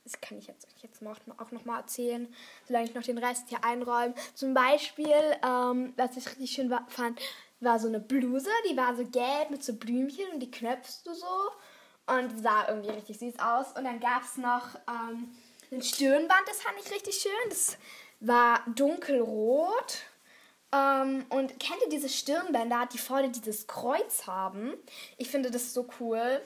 das 0.04 0.20
kann 0.20 0.38
ich 0.38 0.46
jetzt, 0.46 0.66
jetzt 0.82 1.02
auch 1.38 1.50
noch 1.52 1.64
mal 1.64 1.80
erzählen, 1.80 2.32
solange 2.66 2.86
ich 2.86 2.94
noch 2.94 3.02
den 3.02 3.18
Rest 3.18 3.48
hier 3.48 3.62
einräume. 3.62 4.14
Zum 4.34 4.54
Beispiel, 4.54 5.14
ähm, 5.44 5.92
was 5.96 6.16
ich 6.16 6.26
richtig 6.26 6.50
schön 6.50 6.70
war, 6.70 6.86
fand, 6.88 7.20
war 7.60 7.78
so 7.78 7.88
eine 7.88 8.00
Bluse, 8.00 8.50
die 8.70 8.76
war 8.76 8.96
so 8.96 9.04
gelb 9.04 9.50
mit 9.50 9.62
so 9.62 9.74
Blümchen 9.74 10.32
und 10.32 10.40
die 10.40 10.50
knöpfst 10.50 11.02
du 11.04 11.12
so 11.14 11.26
und 12.06 12.40
sah 12.40 12.68
irgendwie 12.68 12.90
richtig 12.90 13.18
süß 13.18 13.38
aus. 13.38 13.72
Und 13.76 13.84
dann 13.84 14.00
gab 14.00 14.22
es 14.22 14.36
noch 14.36 14.76
ähm, 14.88 15.28
ein 15.70 15.82
Stirnband, 15.82 16.42
das 16.46 16.62
fand 16.62 16.76
ich 16.82 16.90
richtig 16.90 17.16
schön. 17.16 17.48
Das 17.50 17.76
war 18.20 18.62
dunkelrot 18.74 19.98
ähm, 20.72 21.24
und 21.30 21.58
kennt 21.58 21.80
ihr 21.82 21.88
diese 21.88 22.08
Stirnbänder, 22.08 22.88
die 22.92 22.98
vorne 22.98 23.30
dieses 23.30 23.66
Kreuz 23.66 24.26
haben? 24.26 24.74
Ich 25.16 25.30
finde 25.30 25.50
das 25.50 25.72
so 25.72 25.88
cool. 26.00 26.42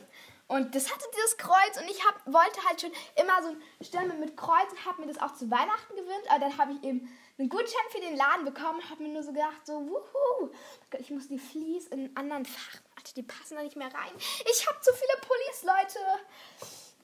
Und 0.49 0.75
das 0.75 0.93
hatte 0.93 1.05
dieses 1.15 1.39
Kreuz 1.39 1.81
und 1.81 1.91
ich 1.91 2.05
hab, 2.05 2.27
wollte 2.27 2.63
halt 2.69 2.81
schon 2.81 2.93
immer 3.17 3.43
so 3.43 3.49
ein 3.49 3.63
Stirnband 3.81 4.21
mit 4.21 4.37
Kreuz 4.37 4.71
und 4.71 4.85
habe 4.85 5.01
mir 5.01 5.09
das 5.09 5.21
auch 5.23 5.35
zu 5.35 5.51
Weihnachten 5.51 5.97
gewünscht. 5.97 6.29
Aber 6.29 6.41
dann 6.41 6.59
habe 6.59 6.73
ich 6.73 6.85
eben 6.85 7.09
einen 7.39 7.49
Gutschein 7.49 7.91
für 7.91 8.01
den 8.01 8.17
Laden 8.17 8.45
bekommen 8.45 8.81
und 8.81 8.91
habe 8.91 9.03
mir 9.03 9.09
nur 9.09 9.23
so 9.23 9.33
gedacht, 9.33 9.65
so, 9.65 9.73
wuhu, 9.73 10.51
ich 10.99 11.11
muss 11.11 11.29
die 11.29 11.39
Fleece 11.39 11.87
in 11.87 12.01
einen 12.01 12.17
anderen 12.17 12.45
Fach, 12.45 12.81
warte, 12.95 13.15
die 13.15 13.23
passen 13.23 13.57
da 13.57 13.63
nicht 13.63 13.77
mehr 13.77 13.89
rein. 13.89 14.13
Ich 14.51 14.69
habe 14.69 14.79
zu 14.81 14.93
viele 14.93 15.21
Pullis, 15.23 15.65
Leute. 15.65 15.99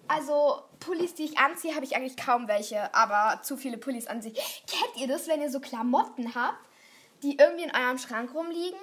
Also 0.09 0.63
Pullis, 0.81 1.15
die 1.15 1.25
ich 1.25 1.39
anziehe, 1.39 1.75
habe 1.75 1.85
ich 1.85 1.97
eigentlich 1.97 2.17
kaum 2.17 2.49
welche, 2.49 2.95
aber 2.95 3.43
zu 3.43 3.57
viele 3.57 3.79
Pullis 3.79 4.07
an 4.07 4.21
sich. 4.21 4.35
Kennt 4.67 4.97
ihr 4.97 5.09
das, 5.09 5.27
wenn 5.27 5.41
ihr 5.41 5.51
so 5.51 5.61
Klamotten 5.61 6.35
habt? 6.35 6.68
Die 7.23 7.37
irgendwie 7.37 7.65
in 7.65 7.75
eurem 7.75 7.99
Schrank 7.99 8.35
rumliegen 8.35 8.79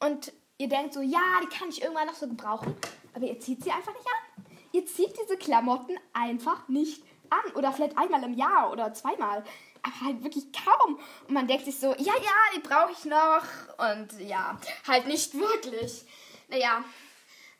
und 0.00 0.32
ihr 0.58 0.68
denkt 0.68 0.94
so, 0.94 1.00
ja, 1.00 1.40
die 1.42 1.56
kann 1.56 1.68
ich 1.68 1.82
irgendwann 1.82 2.06
noch 2.06 2.14
so 2.14 2.28
gebrauchen, 2.28 2.74
aber 3.14 3.26
ihr 3.26 3.40
zieht 3.40 3.64
sie 3.64 3.70
einfach 3.70 3.92
nicht 3.92 4.06
an. 4.06 4.44
Ihr 4.72 4.86
zieht 4.86 5.18
diese 5.20 5.36
Klamotten 5.36 5.98
einfach 6.12 6.68
nicht 6.68 7.02
an 7.30 7.52
oder 7.54 7.72
vielleicht 7.72 7.98
einmal 7.98 8.22
im 8.22 8.34
Jahr 8.34 8.70
oder 8.70 8.92
zweimal, 8.92 9.44
aber 9.82 10.00
halt 10.02 10.22
wirklich 10.22 10.46
kaum. 10.52 10.98
Und 11.26 11.34
man 11.34 11.46
denkt 11.46 11.64
sich 11.64 11.78
so, 11.78 11.88
ja, 11.92 11.96
ja, 12.14 12.54
die 12.54 12.60
brauche 12.60 12.92
ich 12.92 13.04
noch 13.04 13.44
und 13.78 14.20
ja, 14.20 14.58
halt 14.86 15.06
nicht 15.06 15.34
wirklich. 15.34 16.04
Naja, 16.48 16.84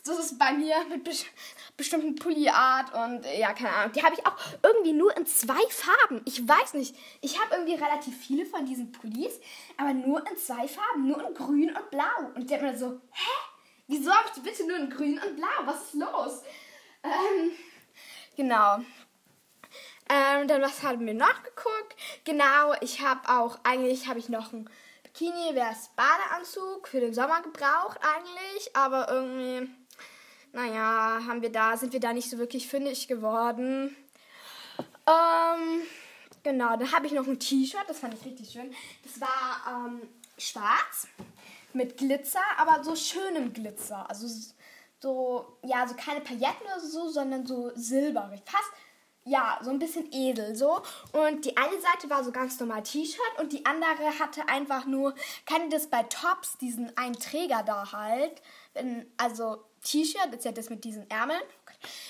so 0.03 0.13
ist 0.13 0.33
es 0.33 0.39
bei 0.39 0.53
mir 0.53 0.85
mit 0.89 1.05
be 1.05 1.13
bestimmten 1.81 2.15
Pulli-Art 2.15 2.95
und 2.95 3.25
ja, 3.39 3.53
keine 3.53 3.75
Ahnung. 3.75 3.93
Die 3.93 4.03
habe 4.03 4.15
ich 4.15 4.27
auch 4.27 4.37
irgendwie 4.63 4.93
nur 4.93 5.17
in 5.17 5.27
zwei 5.27 5.61
Farben. 5.69 6.21
Ich 6.27 6.47
weiß 6.47 6.75
nicht. 6.75 6.95
Ich 7.21 7.41
habe 7.41 7.55
irgendwie 7.55 7.75
relativ 7.75 8.17
viele 8.17 8.47
von 8.47 8.65
diesen 8.67 8.93
Pullis, 8.93 9.41
aber 9.77 9.95
nur 9.95 10.25
in 10.31 10.37
zwei 10.37 10.69
Farben. 10.69 11.09
Nur 11.09 11.27
in 11.27 11.35
grün 11.35 11.75
und 11.75 11.91
blau. 11.91 12.33
Und 12.35 12.51
der 12.51 12.63
mir 12.63 12.77
so, 12.77 13.01
hä? 13.13 13.31
Wieso 13.89 14.13
habe 14.13 14.29
ich 14.29 14.35
die 14.35 14.41
bitte 14.41 14.67
nur 14.67 14.77
in 14.77 14.91
grün 14.91 15.19
und 15.19 15.37
blau? 15.37 15.49
Was 15.65 15.85
ist 15.85 15.95
los? 15.95 16.43
Ähm, 17.03 17.53
genau. 18.37 18.79
Ähm, 20.09 20.49
dann 20.49 20.61
was 20.61 20.83
haben 20.83 21.07
wir 21.07 21.15
noch 21.15 21.43
geguckt? 21.43 21.97
Genau, 22.25 22.75
ich 22.81 23.01
habe 23.01 23.29
auch, 23.29 23.59
eigentlich 23.65 24.07
habe 24.07 24.19
ich 24.19 24.29
noch 24.29 24.53
ein 24.53 24.69
Bikini, 25.03 25.55
wäre 25.55 25.73
es 25.73 25.89
Badeanzug 25.97 26.89
für 26.89 27.01
den 27.01 27.15
Sommer 27.15 27.43
gebraucht 27.43 27.99
eigentlich, 28.03 28.77
aber 28.77 29.09
irgendwie 29.09 29.71
naja, 30.53 31.21
haben 31.27 31.43
wir 31.43 31.53
da, 31.53 31.77
sind 31.77 31.93
wir 31.93 32.01
da 32.01 32.13
nicht 32.13 32.31
so 32.31 32.39
wirklich 32.39 32.69
fündig 32.69 33.09
geworden. 33.09 33.97
Ähm, 35.07 35.83
genau, 36.43 36.77
dann 36.77 36.93
habe 36.93 37.07
ich 37.07 37.13
noch 37.13 37.27
ein 37.27 37.39
T-Shirt, 37.39 37.85
das 37.89 38.01
fand 38.01 38.15
ich 38.15 38.25
richtig 38.25 38.51
schön. 38.51 38.75
Das 39.03 39.21
war 39.21 39.87
ähm, 39.87 40.03
schwarz 40.39 41.09
mit 41.73 41.97
Glitzer, 41.97 42.43
aber 42.59 42.83
so 42.83 42.97
schönem 42.97 43.53
Glitzer. 43.53 44.09
Also 44.09 44.27
so, 45.01 45.59
ja, 45.65 45.87
so 45.87 45.95
keine 45.95 46.21
Pailletten 46.21 46.67
oder 46.67 46.81
so, 46.81 47.09
sondern 47.09 47.47
so 47.47 47.73
silberig. 47.75 48.41
Fast, 48.45 48.71
ja, 49.25 49.59
so 49.63 49.71
ein 49.71 49.79
bisschen 49.79 50.11
edel 50.13 50.57
so. 50.57 50.83
Und 51.13 51.45
die 51.45 51.57
eine 51.57 51.81
Seite 51.81 52.11
war 52.11 52.25
so 52.25 52.33
ganz 52.33 52.59
normal 52.59 52.83
T-Shirt 52.83 53.39
und 53.39 53.53
die 53.53 53.65
andere 53.67 54.19
hatte 54.19 54.49
einfach 54.49 54.87
nur, 54.87 55.15
kann 55.47 55.65
ihr 55.65 55.71
das 55.71 55.89
bei 55.89 56.03
Tops, 56.05 56.59
diesen 56.59 56.97
einen 56.97 57.19
Träger 57.19 57.63
da 57.63 57.93
halt, 57.93 58.43
wenn, 58.75 59.11
also 59.17 59.65
T-Shirt, 59.83 60.35
ist 60.35 60.45
ja 60.45 60.53
das 60.53 60.71
mit 60.71 60.85
diesen 60.85 61.09
Ärmeln. 61.11 61.43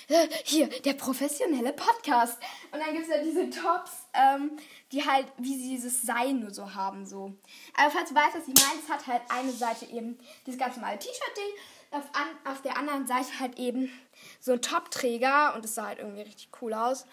Äh, 0.07 0.27
hier, 0.43 0.67
der 0.67 0.93
professionelle 0.93 1.73
Podcast. 1.73 2.37
Und 2.71 2.79
dann 2.79 2.93
gibt 2.93 3.07
es 3.07 3.09
ja 3.09 3.23
diese 3.23 3.49
Tops, 3.49 3.91
ähm, 4.13 4.57
die 4.91 5.05
halt, 5.05 5.27
wie 5.37 5.55
sie 5.57 5.69
dieses 5.69 6.01
Seil 6.01 6.33
nur 6.33 6.51
so 6.51 6.73
haben, 6.73 7.05
so. 7.05 7.33
Aber 7.75 7.91
falls 7.91 8.09
du 8.09 8.15
weißt, 8.15 8.35
was 8.35 8.47
ich 8.47 8.53
meine, 8.53 8.81
es 8.83 8.89
hat 8.89 9.07
halt 9.07 9.21
eine 9.29 9.51
Seite 9.51 9.85
eben 9.85 10.17
dieses 10.45 10.59
ganz 10.59 10.75
normale 10.75 10.99
T-Shirt-Ding, 10.99 11.53
auf, 11.91 12.03
auf 12.45 12.61
der 12.61 12.77
anderen 12.77 13.05
Seite 13.05 13.39
halt 13.39 13.57
eben 13.59 13.91
so 14.39 14.53
ein 14.53 14.61
Top-Träger 14.61 15.55
und 15.55 15.65
es 15.65 15.75
sah 15.75 15.87
halt 15.87 15.99
irgendwie 15.99 16.21
richtig 16.21 16.49
cool 16.61 16.73
aus. 16.73 17.05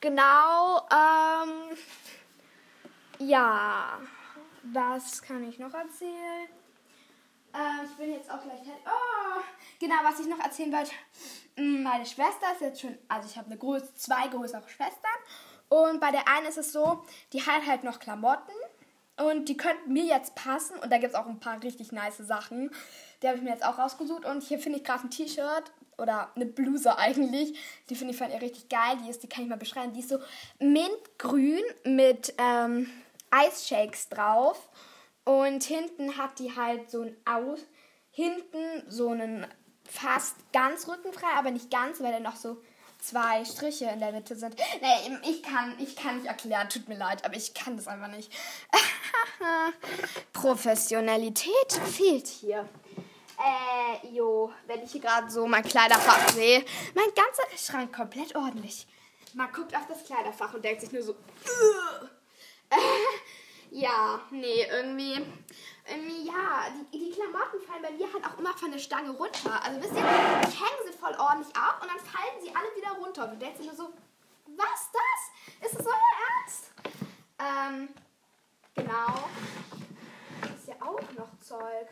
Genau, 0.00 0.86
ähm, 0.90 1.76
ja, 3.18 3.98
was 4.64 5.22
kann 5.22 5.48
ich 5.48 5.58
noch 5.58 5.72
erzählen? 5.72 6.48
Äh, 7.54 7.84
ich 7.84 7.92
bin 7.92 8.12
jetzt 8.12 8.30
auch 8.30 8.42
gleich 8.42 8.58
halt. 8.58 8.82
Oh, 8.84 9.40
genau, 9.78 9.94
was 10.02 10.20
ich 10.20 10.26
noch 10.26 10.40
erzählen 10.40 10.72
wollte. 10.72 10.90
Mm, 11.56 11.82
meine 11.84 12.04
Schwester 12.04 12.52
ist 12.52 12.60
jetzt 12.60 12.80
schon, 12.80 12.98
also 13.08 13.28
ich 13.28 13.36
habe 13.36 13.46
eine 13.46 13.56
groß, 13.56 13.94
zwei 13.94 14.26
größere 14.28 14.68
Schwestern. 14.68 15.12
Und 15.68 16.00
bei 16.00 16.10
der 16.10 16.26
einen 16.28 16.46
ist 16.46 16.58
es 16.58 16.72
so, 16.72 17.04
die 17.32 17.42
hat 17.42 17.66
halt 17.66 17.84
noch 17.84 18.00
Klamotten. 18.00 18.52
Und 19.16 19.48
die 19.48 19.56
könnten 19.56 19.92
mir 19.92 20.04
jetzt 20.04 20.34
passen. 20.34 20.76
Und 20.80 20.90
da 20.90 20.98
gibt 20.98 21.12
es 21.12 21.18
auch 21.18 21.26
ein 21.26 21.38
paar 21.38 21.62
richtig 21.62 21.92
nice 21.92 22.18
Sachen. 22.18 22.70
Die 23.22 23.28
habe 23.28 23.38
ich 23.38 23.44
mir 23.44 23.50
jetzt 23.50 23.64
auch 23.64 23.78
rausgesucht. 23.78 24.24
Und 24.24 24.42
hier 24.42 24.58
finde 24.58 24.80
ich 24.80 24.84
gerade 24.84 25.06
ein 25.06 25.10
T-Shirt 25.10 25.70
oder 25.96 26.32
eine 26.34 26.46
Bluse 26.46 26.98
eigentlich. 26.98 27.56
Die 27.88 27.94
finde 27.94 28.12
ich 28.12 28.18
von 28.18 28.30
ihr 28.30 28.42
richtig 28.42 28.68
geil. 28.68 28.98
Die 29.04 29.10
ist, 29.10 29.22
die 29.22 29.28
kann 29.28 29.44
ich 29.44 29.48
mal 29.48 29.56
beschreiben. 29.56 29.92
Die 29.92 30.00
ist 30.00 30.08
so 30.08 30.18
mintgrün 30.58 31.62
mit 31.84 32.34
ähm, 32.38 32.90
Eisshakes 33.30 34.08
drauf. 34.08 34.68
Und 35.24 35.64
hinten 35.64 36.18
hat 36.18 36.38
die 36.38 36.54
halt 36.54 36.90
so 36.90 37.02
ein 37.02 37.16
Aus, 37.24 37.60
hinten 38.10 38.82
so 38.88 39.08
einen 39.08 39.46
fast 39.88 40.36
ganz 40.52 40.88
rückenfrei, 40.88 41.28
aber 41.36 41.50
nicht 41.50 41.70
ganz, 41.70 42.00
weil 42.00 42.12
da 42.12 42.20
noch 42.20 42.36
so 42.36 42.62
zwei 43.00 43.44
Striche 43.44 43.86
in 43.86 44.00
der 44.00 44.12
Mitte 44.12 44.36
sind. 44.36 44.56
Nee, 44.80 45.18
ich 45.28 45.42
kann, 45.42 45.74
ich 45.78 45.96
kann 45.96 46.16
nicht 46.16 46.26
erklären, 46.26 46.68
tut 46.68 46.88
mir 46.88 46.96
leid, 46.96 47.24
aber 47.24 47.36
ich 47.36 47.54
kann 47.54 47.76
das 47.76 47.86
einfach 47.86 48.08
nicht. 48.08 48.32
Professionalität 50.32 51.72
fehlt 51.84 52.26
hier. 52.26 52.68
Äh, 53.36 54.06
jo, 54.08 54.52
wenn 54.66 54.82
ich 54.82 54.92
hier 54.92 55.00
gerade 55.00 55.30
so 55.30 55.46
mein 55.46 55.64
Kleiderfach 55.64 56.30
sehe, 56.30 56.64
mein 56.94 57.08
ganzer 57.14 57.42
Schrank 57.58 57.94
komplett 57.94 58.34
ordentlich. 58.36 58.86
Man 59.34 59.52
guckt 59.52 59.74
auf 59.74 59.86
das 59.88 60.04
Kleiderfach 60.04 60.54
und 60.54 60.64
denkt 60.64 60.80
sich 60.80 60.92
nur 60.92 61.02
so, 61.02 61.12
äh, 61.12 62.06
ja, 63.74 64.20
nee, 64.30 64.64
irgendwie, 64.70 65.14
irgendwie, 65.88 66.26
ja, 66.28 66.66
die, 66.92 66.98
die 66.98 67.10
Klamotten 67.10 67.60
fallen 67.66 67.82
bei 67.82 67.90
mir 67.90 68.06
halt 68.12 68.24
auch 68.24 68.38
immer 68.38 68.56
von 68.56 68.70
der 68.70 68.78
Stange 68.78 69.10
runter. 69.10 69.60
Also 69.64 69.82
wisst 69.82 69.94
ihr, 69.94 69.98
ich 70.48 70.60
hänge 70.60 70.84
sie 70.86 70.96
voll 70.96 71.14
ordentlich 71.18 71.54
ab 71.56 71.80
und 71.82 71.88
dann 71.88 71.98
fallen 71.98 72.40
sie 72.40 72.54
alle 72.54 72.68
wieder 72.76 72.92
runter. 73.04 73.24
Und 73.24 73.32
du 73.32 73.38
denkst 73.38 73.58
dir 73.58 73.66
nur 73.66 73.74
so, 73.74 73.92
was 74.46 74.90
das? 74.92 75.66
Ist 75.66 75.78
das 75.80 75.86
euer 75.86 76.12
Ernst? 76.38 76.72
Ähm, 77.40 77.88
genau. 78.76 79.28
Ist 80.54 80.68
ja 80.68 80.74
auch 80.80 81.12
noch 81.18 81.40
Zeug. 81.40 81.88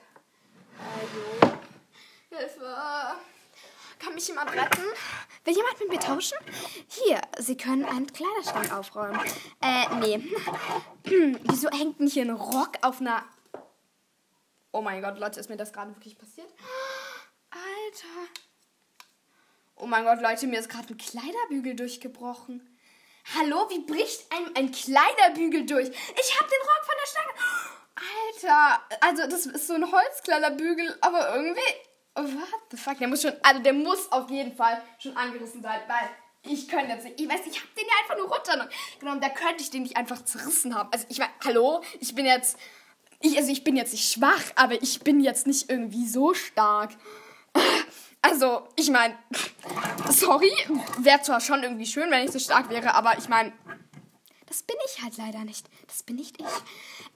Also, 0.79 1.57
Hilfe. 2.31 2.77
Kann 4.03 4.15
mich 4.15 4.27
jemand 4.27 4.51
retten? 4.53 4.83
Will 5.45 5.55
jemand 5.55 5.79
mit 5.79 5.89
mir 5.91 6.01
tauschen? 6.01 6.37
Hier, 6.89 7.21
Sie 7.39 7.57
können 7.57 7.85
einen 7.85 8.13
Kleiderschrank 8.13 8.73
aufräumen. 8.73 9.21
Äh, 9.61 9.95
nee. 10.01 10.19
Wieso 11.45 11.71
hängt 11.71 12.01
denn 12.01 12.09
hier 12.09 12.25
ein 12.25 12.31
Rock 12.31 12.79
auf 12.83 13.01
einer... 13.01 13.25
Oh 14.73 14.81
mein 14.81 15.03
Gott, 15.03 15.19
Leute, 15.19 15.39
ist 15.39 15.51
mir 15.51 15.57
das 15.57 15.73
gerade 15.73 15.95
wirklich 15.95 16.19
passiert? 16.19 16.49
Alter. 17.51 18.33
Oh 19.77 19.87
mein 19.87 20.05
Gott, 20.05 20.21
Leute, 20.21 20.49
mir 20.49 20.59
ist 20.59 20.69
gerade 20.69 20.95
ein 20.95 20.99
Kleiderbügel 20.99 21.77
durchgebrochen. 21.77 22.77
Hallo, 23.37 23.69
wie 23.71 23.81
bricht 23.81 24.33
einem 24.33 24.51
ein 24.57 24.73
Kleiderbügel 24.73 25.65
durch? 25.65 25.89
Ich 25.89 26.41
hab 26.41 26.49
den 26.49 26.61
Rock 26.61 26.85
von 26.85 26.95
der 27.01 27.09
Stange. 27.09 27.33
Alter, 27.95 28.83
also 29.01 29.27
das 29.29 29.47
ist 29.47 29.67
so 29.69 29.75
ein 29.75 29.93
Holzkleiderbügel, 29.93 30.99
aber 31.03 31.37
irgendwie 31.37 31.61
Oh, 32.15 32.23
what 32.23 32.63
the 32.71 32.77
fuck? 32.77 32.99
Der 32.99 33.09
muss 33.09 33.23
schon, 33.23 33.33
also 33.43 33.63
der 33.63 33.73
muss 33.73 34.11
auf 34.13 34.31
jeden 34.31 34.55
Fall 34.55 34.83
schon 34.99 35.17
angerissen 35.17 35.63
sein, 35.63 35.81
weil 35.87 36.11
ich 36.53 36.69
könnte 36.69 36.93
jetzt 36.93 37.05
nicht, 37.05 37.21
ich 37.21 37.29
weiß, 37.29 37.41
ich 37.47 37.59
habe 37.59 37.69
den 37.77 37.87
ja 37.87 37.95
einfach 38.03 38.17
nur 38.17 38.29
runtergenommen, 38.29 39.21
da 39.21 39.29
könnte 39.29 39.63
ich 39.63 39.71
den 39.71 39.83
nicht 39.83 39.97
einfach 39.97 40.25
zerrissen 40.25 40.75
haben. 40.75 40.91
Also 40.93 41.07
ich 41.09 41.19
meine, 41.19 41.33
hallo, 41.45 41.83
ich 42.01 42.15
bin 42.15 42.27
jetzt, 42.27 42.59
ich, 43.21 43.37
also 43.39 43.51
ich 43.51 43.65
bin 43.65 43.77
jetzt 43.77 43.93
nicht 43.93 44.13
schwach, 44.13 44.43
aber 44.57 44.83
ich 44.83 45.01
bin 45.01 45.21
jetzt 45.21 45.47
nicht 45.47 45.71
irgendwie 45.71 46.07
so 46.07 46.35
stark. 46.35 46.91
Also, 48.25 48.69
ich 48.77 48.89
meine, 48.89 49.19
sorry, 50.09 50.53
wäre 50.99 51.21
zwar 51.23 51.41
schon 51.41 51.65
irgendwie 51.65 51.87
schön, 51.87 52.11
wenn 52.11 52.25
ich 52.25 52.31
so 52.31 52.39
stark 52.39 52.71
wäre, 52.71 52.95
aber 52.95 53.19
ich 53.19 53.29
meine, 53.29 53.53
das 54.47 54.63
bin 54.63 54.77
ich 54.87 55.03
halt 55.03 55.17
leider 55.17 55.45
nicht. 55.45 55.67
Das 55.89 56.03
bin 56.03 56.17
nicht 56.17 56.41
ich. 56.41 56.47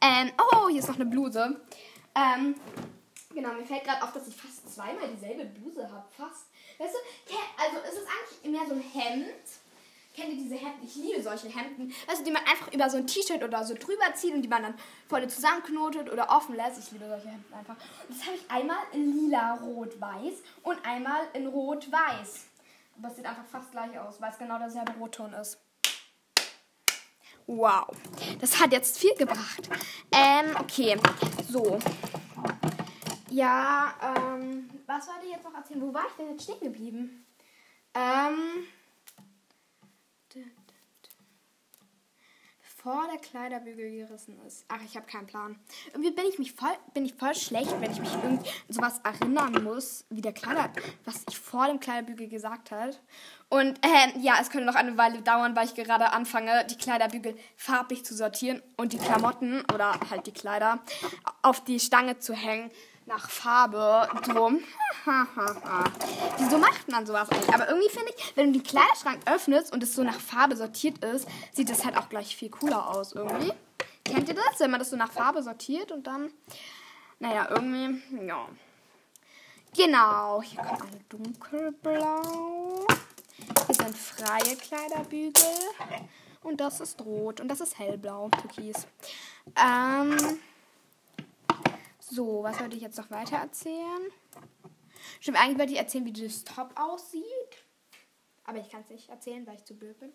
Ähm, 0.00 0.32
oh, 0.52 0.68
hier 0.68 0.80
ist 0.80 0.88
noch 0.88 0.96
eine 0.96 1.06
Bluse. 1.06 1.60
Ähm, 2.14 2.56
Genau, 3.36 3.52
mir 3.52 3.66
fällt 3.66 3.84
gerade 3.84 4.02
auf, 4.02 4.12
dass 4.12 4.26
ich 4.26 4.34
fast 4.34 4.74
zweimal 4.74 5.08
dieselbe 5.14 5.44
Bluse 5.44 5.82
habe. 5.92 6.06
Fast. 6.16 6.46
Weißt 6.78 6.94
du, 6.94 7.34
also 7.62 7.76
es 7.86 7.98
ist 7.98 8.08
eigentlich 8.08 8.50
mehr 8.50 8.66
so 8.66 8.72
ein 8.72 8.80
Hemd. 8.80 9.44
Kennt 10.14 10.30
ihr 10.30 10.36
diese 10.36 10.54
Hemden? 10.54 10.86
Ich 10.86 10.96
liebe 10.96 11.22
solche 11.22 11.48
Hemden. 11.48 11.94
Weißt 12.06 12.20
du, 12.20 12.24
die 12.24 12.30
man 12.30 12.42
einfach 12.46 12.72
über 12.72 12.88
so 12.88 12.96
ein 12.96 13.06
T-Shirt 13.06 13.42
oder 13.42 13.62
so 13.62 13.74
drüber 13.74 14.14
zieht 14.14 14.32
und 14.32 14.40
die 14.40 14.48
man 14.48 14.62
dann 14.62 14.74
vorne 15.06 15.28
zusammenknotet 15.28 16.10
oder 16.10 16.30
offen 16.30 16.56
lässt. 16.56 16.78
Ich 16.78 16.92
liebe 16.92 17.06
solche 17.06 17.28
Hemden 17.28 17.52
einfach. 17.52 17.76
Und 18.08 18.18
das 18.18 18.26
habe 18.26 18.36
ich 18.36 18.50
einmal 18.50 18.78
in 18.94 19.14
lila, 19.14 19.56
rot, 19.56 20.00
weiß 20.00 20.36
und 20.62 20.82
einmal 20.86 21.28
in 21.34 21.46
rot, 21.46 21.92
weiß. 21.92 22.46
Aber 22.96 23.08
es 23.08 23.16
sieht 23.16 23.26
einfach 23.26 23.44
fast 23.52 23.70
gleich 23.70 23.98
aus, 23.98 24.18
weil 24.18 24.30
es 24.30 24.38
genau 24.38 24.58
derselbe 24.58 24.92
Rotton 24.92 25.34
ist. 25.34 25.58
Wow. 27.46 27.86
Das 28.40 28.58
hat 28.58 28.72
jetzt 28.72 28.98
viel 28.98 29.14
gebracht. 29.14 29.68
Ähm, 30.10 30.56
okay. 30.58 30.96
So. 31.48 31.78
Ja, 33.36 33.92
ähm, 34.00 34.66
was 34.86 35.06
wollte 35.08 35.26
ich 35.26 35.32
jetzt 35.32 35.44
noch 35.44 35.52
erzählen? 35.52 35.82
Wo 35.82 35.92
war 35.92 36.04
ich 36.08 36.14
denn 36.14 36.30
jetzt 36.30 36.44
stehen 36.44 36.58
geblieben? 36.58 37.26
Ähm, 37.92 38.64
bevor 42.62 43.06
der 43.12 43.20
Kleiderbügel 43.20 43.90
gerissen 43.90 44.40
ist. 44.46 44.64
Ach, 44.68 44.80
ich 44.82 44.96
habe 44.96 45.04
keinen 45.04 45.26
Plan. 45.26 45.58
Irgendwie 45.88 46.12
bin 46.12 46.24
ich 46.30 46.38
mich 46.38 46.52
voll, 46.52 46.72
bin 46.94 47.04
ich 47.04 47.12
voll 47.12 47.34
schlecht, 47.34 47.78
wenn 47.78 47.90
ich 47.90 48.00
mich 48.00 48.10
irgendwie 48.14 48.48
an 48.48 48.54
sowas 48.70 49.00
erinnern 49.04 49.62
muss, 49.62 50.06
wie 50.08 50.22
der 50.22 50.32
Kleider, 50.32 50.70
was 51.04 51.22
ich 51.28 51.38
vor 51.38 51.66
dem 51.66 51.78
Kleiderbügel 51.78 52.28
gesagt 52.28 52.70
habe. 52.70 52.96
Und 53.50 53.78
ähm, 53.82 54.22
ja, 54.22 54.38
es 54.40 54.48
könnte 54.48 54.64
noch 54.64 54.76
eine 54.76 54.96
Weile 54.96 55.20
dauern, 55.20 55.54
weil 55.54 55.66
ich 55.66 55.74
gerade 55.74 56.10
anfange, 56.12 56.64
die 56.70 56.76
Kleiderbügel 56.78 57.36
farblich 57.58 58.02
zu 58.02 58.14
sortieren 58.14 58.62
und 58.78 58.94
die 58.94 58.98
Klamotten 58.98 59.60
oder 59.74 60.00
halt 60.08 60.26
die 60.26 60.32
Kleider 60.32 60.78
auf 61.42 61.62
die 61.62 61.80
Stange 61.80 62.18
zu 62.18 62.32
hängen 62.32 62.70
nach 63.06 63.30
Farbe 63.30 64.08
drum. 64.22 64.60
Wieso 66.38 66.58
macht 66.58 66.88
man 66.90 67.06
sowas 67.06 67.30
eigentlich? 67.30 67.54
Aber 67.54 67.68
irgendwie 67.68 67.88
finde 67.88 68.12
ich, 68.16 68.36
wenn 68.36 68.52
du 68.52 68.58
den 68.58 68.66
Kleiderschrank 68.66 69.20
öffnest 69.26 69.72
und 69.72 69.82
es 69.82 69.94
so 69.94 70.02
nach 70.02 70.18
Farbe 70.18 70.56
sortiert 70.56 71.04
ist, 71.04 71.28
sieht 71.52 71.70
das 71.70 71.84
halt 71.84 71.96
auch 71.96 72.08
gleich 72.08 72.36
viel 72.36 72.50
cooler 72.50 72.88
aus 72.90 73.12
irgendwie. 73.12 73.52
Kennt 74.04 74.28
ihr 74.28 74.34
das? 74.34 74.58
Wenn 74.58 74.70
man 74.70 74.80
das 74.80 74.90
so 74.90 74.96
nach 74.96 75.12
Farbe 75.12 75.42
sortiert 75.42 75.92
und 75.92 76.06
dann, 76.06 76.30
naja, 77.18 77.48
irgendwie, 77.50 78.26
ja. 78.26 78.46
Genau, 79.76 80.42
hier 80.42 80.62
kommt 80.62 80.82
ein 80.82 81.04
dunkelblau. 81.08 82.86
Hier 83.66 83.74
sind 83.74 83.96
freie 83.96 84.56
Kleiderbügel. 84.56 85.42
Und 86.42 86.60
das 86.60 86.80
ist 86.80 87.00
rot. 87.04 87.40
Und 87.40 87.48
das 87.48 87.60
ist 87.60 87.78
hellblau, 87.78 88.30
türkis. 88.30 88.86
Ähm, 89.56 90.16
so, 92.10 92.42
was 92.42 92.60
wollte 92.60 92.76
ich 92.76 92.82
jetzt 92.82 92.98
noch 92.98 93.10
weiter 93.10 93.36
erzählen? 93.36 94.10
Stimmt, 95.20 95.40
eigentlich 95.40 95.58
wollte 95.58 95.72
ich 95.72 95.78
erzählen, 95.78 96.04
wie 96.04 96.12
das 96.12 96.44
Top 96.44 96.70
aussieht. 96.76 97.24
Aber 98.44 98.58
ich 98.58 98.70
kann 98.70 98.82
es 98.82 98.90
nicht 98.90 99.08
erzählen, 99.08 99.46
weil 99.46 99.56
ich 99.56 99.64
zu 99.64 99.74
blöd 99.74 99.98
bin. 99.98 100.12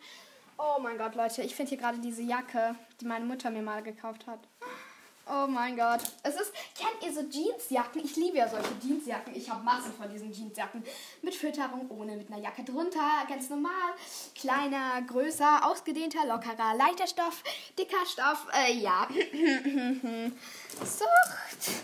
Oh 0.58 0.80
mein 0.82 0.98
Gott, 0.98 1.16
Leute, 1.16 1.42
ich 1.42 1.56
finde 1.56 1.70
hier 1.70 1.78
gerade 1.78 2.00
diese 2.00 2.22
Jacke, 2.22 2.76
die 3.00 3.06
meine 3.06 3.26
Mutter 3.26 3.50
mir 3.50 3.62
mal 3.62 3.84
gekauft 3.84 4.28
hat. 4.28 4.48
Oh 5.34 5.48
mein 5.48 5.78
Gott. 5.78 6.02
Es 6.24 6.36
ist, 6.36 6.52
kennt 6.78 7.02
ihr 7.02 7.14
so 7.14 7.22
Jeansjacken? 7.22 8.04
Ich 8.04 8.18
liebe 8.18 8.38
ja 8.38 8.50
solche 8.50 8.74
Jeansjacken. 8.84 9.34
Ich 9.34 9.50
habe 9.50 9.64
Massen 9.64 9.94
von 9.94 10.12
diesen 10.12 10.34
Jeansjacken. 10.34 10.84
Mit 11.22 11.34
Fütterung, 11.34 11.90
ohne, 11.90 12.18
mit 12.18 12.30
einer 12.30 12.42
Jacke 12.42 12.66
drunter, 12.66 13.26
ganz 13.30 13.50
normal. 13.50 13.94
Kleiner, 14.36 15.02
größer, 15.04 15.66
ausgedehnter, 15.66 16.26
lockerer, 16.26 16.76
leichter 16.76 17.08
Stoff, 17.08 17.44
dicker 17.80 18.06
Stoff. 18.06 18.46
Äh, 18.52 18.74
ja. 18.74 19.08
Sucht. 20.84 21.76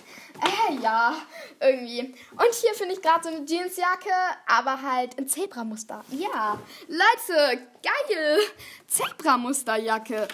Äh, 0.43 0.73
ja, 0.81 1.15
irgendwie. 1.61 2.01
Und 2.31 2.53
hier 2.53 2.73
finde 2.73 2.95
ich 2.95 3.01
gerade 3.01 3.23
so 3.23 3.29
eine 3.29 3.45
Jeansjacke, 3.45 4.11
aber 4.45 4.81
halt 4.81 5.13
in 5.13 5.25
Zebramuster. 5.29 6.03
Ja, 6.09 6.59
Leute, 6.89 7.65
geil. 7.81 8.39
Zebramusterjacke 8.87 10.27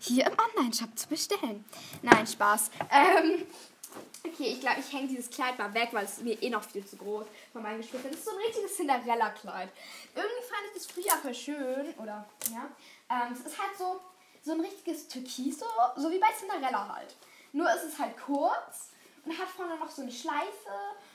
hier 0.00 0.26
im 0.26 0.32
Online-Shop 0.32 0.98
zu 0.98 1.08
bestellen. 1.08 1.64
Nein, 2.02 2.26
Spaß. 2.26 2.70
Ähm, 2.90 3.46
okay, 4.24 4.54
ich 4.54 4.60
glaube, 4.60 4.80
ich 4.80 4.92
hänge 4.92 5.08
dieses 5.08 5.30
Kleid 5.30 5.58
mal 5.58 5.72
weg, 5.74 5.90
weil 5.92 6.04
es 6.04 6.20
mir 6.20 6.42
eh 6.42 6.50
noch 6.50 6.64
viel 6.64 6.84
zu 6.84 6.96
groß 6.96 7.26
von 7.52 7.62
meinen 7.62 7.80
Geschwistern. 7.80 8.12
Ist 8.12 8.24
so 8.24 8.30
ein 8.30 8.38
richtiges 8.38 8.76
Cinderella-Kleid. 8.76 9.68
Irgendwie 10.14 10.48
fand 10.48 10.62
ich 10.68 10.74
das 10.74 10.86
früher 10.86 11.16
voll 11.22 11.34
schön, 11.34 11.94
oder, 11.98 12.26
ja. 12.50 12.68
Ähm, 13.10 13.32
es 13.32 13.40
ist 13.40 13.60
halt 13.60 13.76
so, 13.76 14.00
so 14.42 14.52
ein 14.52 14.60
richtiges 14.60 15.06
Türkis, 15.08 15.58
so, 15.60 15.66
so 15.96 16.10
wie 16.10 16.18
bei 16.18 16.28
Cinderella 16.38 16.96
halt. 16.96 17.14
Nur 17.52 17.70
ist 17.74 17.84
es 17.84 17.98
halt 17.98 18.16
kurz 18.16 18.90
und 19.24 19.38
hat 19.38 19.48
vorne 19.48 19.76
noch 19.78 19.90
so 19.90 20.02
eine 20.02 20.12
Schleife 20.12 20.46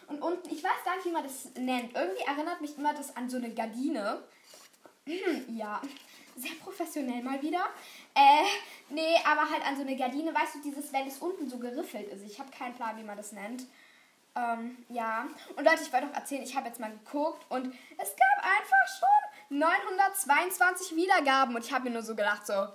und 0.08 0.22
unten, 0.22 0.50
ich 0.50 0.64
weiß 0.64 0.84
gar 0.84 0.96
nicht, 0.96 1.06
wie 1.06 1.12
man 1.12 1.24
das 1.24 1.46
nennt. 1.58 1.96
Irgendwie 1.96 2.24
erinnert 2.24 2.62
mich 2.62 2.78
immer 2.78 2.94
das 2.94 3.16
an 3.16 3.30
so 3.30 3.38
eine 3.38 3.54
Gardine. 3.54 4.22
ja, 5.48 5.82
sehr 6.36 6.56
professionell 6.62 7.24
mal 7.24 7.42
wieder. 7.42 7.66
Äh, 8.14 8.44
nee, 8.90 9.16
aber 9.26 9.50
halt 9.50 9.66
an 9.66 9.76
so 9.76 9.82
eine 9.82 9.96
Gardine, 9.96 10.34
weißt 10.34 10.56
du, 10.56 10.62
dieses, 10.62 10.92
wenn 10.94 11.08
es 11.08 11.18
unten 11.20 11.50
so 11.50 11.58
geriffelt 11.58 12.10
ist. 12.10 12.24
Ich 12.24 12.40
habe 12.40 12.52
keinen 12.52 12.76
Plan, 12.76 12.98
wie 12.98 13.04
man 13.04 13.18
das 13.18 13.32
nennt. 13.32 13.64
Ähm, 14.36 14.78
ja. 14.90 15.28
Und 15.56 15.64
Leute, 15.64 15.82
ich 15.82 15.94
wollte 15.94 16.08
doch 16.08 16.16
erzählen, 16.16 16.44
ich 16.44 16.56
habe 16.56 16.68
jetzt 16.68 16.80
mal 16.80 16.92
geguckt 16.92 17.46
und 17.50 17.74
es 17.98 18.16
gab 18.16 18.46
einfach 18.46 19.00
schon 19.00 19.60
922 19.60 20.96
Wiedergaben 20.96 21.56
und 21.56 21.64
ich 21.66 21.72
habe 21.72 21.86
mir 21.86 21.92
nur 21.92 22.04
so 22.04 22.16
gedacht, 22.16 22.46
so. 22.46 22.68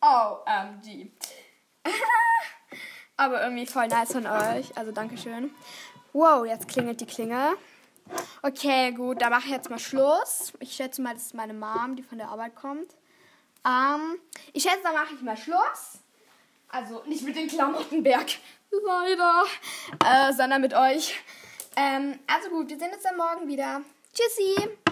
OMG. 0.00 1.10
Aber 3.16 3.42
irgendwie 3.42 3.66
voll 3.66 3.88
nice 3.88 4.12
von 4.12 4.26
euch. 4.26 4.76
Also 4.76 4.90
Dankeschön. 4.92 5.54
Wow, 6.12 6.46
jetzt 6.46 6.68
klingelt 6.68 7.00
die 7.00 7.06
Klingel. 7.06 7.56
Okay, 8.42 8.92
gut, 8.92 9.22
da 9.22 9.30
mache 9.30 9.46
ich 9.46 9.52
jetzt 9.52 9.70
mal 9.70 9.78
Schluss. 9.78 10.52
Ich 10.60 10.72
schätze 10.72 11.00
mal, 11.00 11.14
das 11.14 11.26
ist 11.26 11.34
meine 11.34 11.54
Mom, 11.54 11.96
die 11.96 12.02
von 12.02 12.18
der 12.18 12.28
Arbeit 12.28 12.54
kommt. 12.54 12.94
Ähm, 13.66 14.18
ich 14.52 14.62
schätze, 14.62 14.82
da 14.82 14.92
mache 14.92 15.14
ich 15.14 15.22
mal 15.22 15.36
Schluss. 15.36 15.98
Also 16.68 17.02
nicht 17.06 17.22
mit 17.22 17.36
dem 17.36 17.48
Klamottenberg, 17.48 18.26
leider, 18.70 19.44
äh, 20.04 20.32
sondern 20.32 20.60
mit 20.60 20.74
euch. 20.74 21.14
Ähm, 21.76 22.18
also 22.26 22.50
gut, 22.50 22.68
wir 22.68 22.78
sehen 22.78 22.92
uns 22.92 23.02
dann 23.02 23.16
morgen 23.16 23.48
wieder. 23.48 23.80
Tschüssi! 24.12 24.83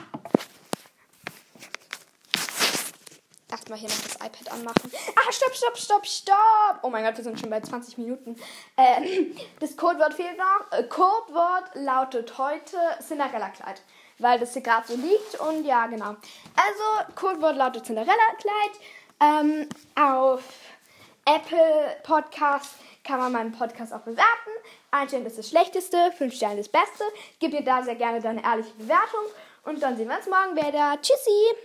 Erstmal 3.62 3.78
hier 3.78 3.90
noch 3.90 4.02
das 4.02 4.14
iPad 4.16 4.52
anmachen. 4.52 4.92
Ah, 5.14 5.30
stopp, 5.30 5.54
stopp, 5.54 5.76
stopp, 5.76 6.04
stopp! 6.04 6.80
Oh 6.82 6.90
mein 6.90 7.04
Gott, 7.04 7.16
wir 7.16 7.22
sind 7.22 7.38
schon 7.38 7.48
bei 7.48 7.60
20 7.60 7.96
Minuten. 7.96 8.34
Ähm, 8.76 9.36
das 9.60 9.76
Codewort 9.76 10.14
fehlt 10.14 10.36
noch. 10.36 10.76
Äh, 10.76 10.82
Codewort 10.88 11.70
lautet 11.74 12.36
heute 12.38 12.76
Cinderella-Kleid. 13.00 13.82
Weil 14.18 14.40
das 14.40 14.54
hier 14.54 14.62
gerade 14.62 14.88
so 14.88 14.96
liegt 14.96 15.38
und 15.38 15.64
ja, 15.64 15.86
genau. 15.86 16.16
Also, 16.56 17.14
Codewort 17.14 17.54
lautet 17.54 17.86
Cinderella-Kleid. 17.86 18.80
Ähm, 19.20 19.68
auf 19.94 20.42
Apple 21.24 21.98
Podcast 22.02 22.74
kann 23.04 23.20
man 23.20 23.30
meinen 23.30 23.52
Podcast 23.52 23.92
auch 23.92 24.00
bewerten. 24.00 24.50
Ein 24.90 25.06
Stern 25.06 25.24
ist 25.24 25.38
das 25.38 25.48
Schlechteste, 25.48 26.10
fünf 26.18 26.34
Sterne 26.34 26.56
das 26.56 26.68
Beste. 26.68 27.04
Gib 27.38 27.52
dir 27.52 27.62
da 27.62 27.84
sehr 27.84 27.94
gerne 27.94 28.20
deine 28.20 28.42
ehrliche 28.42 28.72
Bewertung. 28.72 29.22
Und 29.62 29.80
dann 29.80 29.96
sehen 29.96 30.08
wir 30.08 30.16
uns 30.16 30.26
morgen 30.26 30.56
wieder. 30.56 30.98
Tschüssi! 31.00 31.56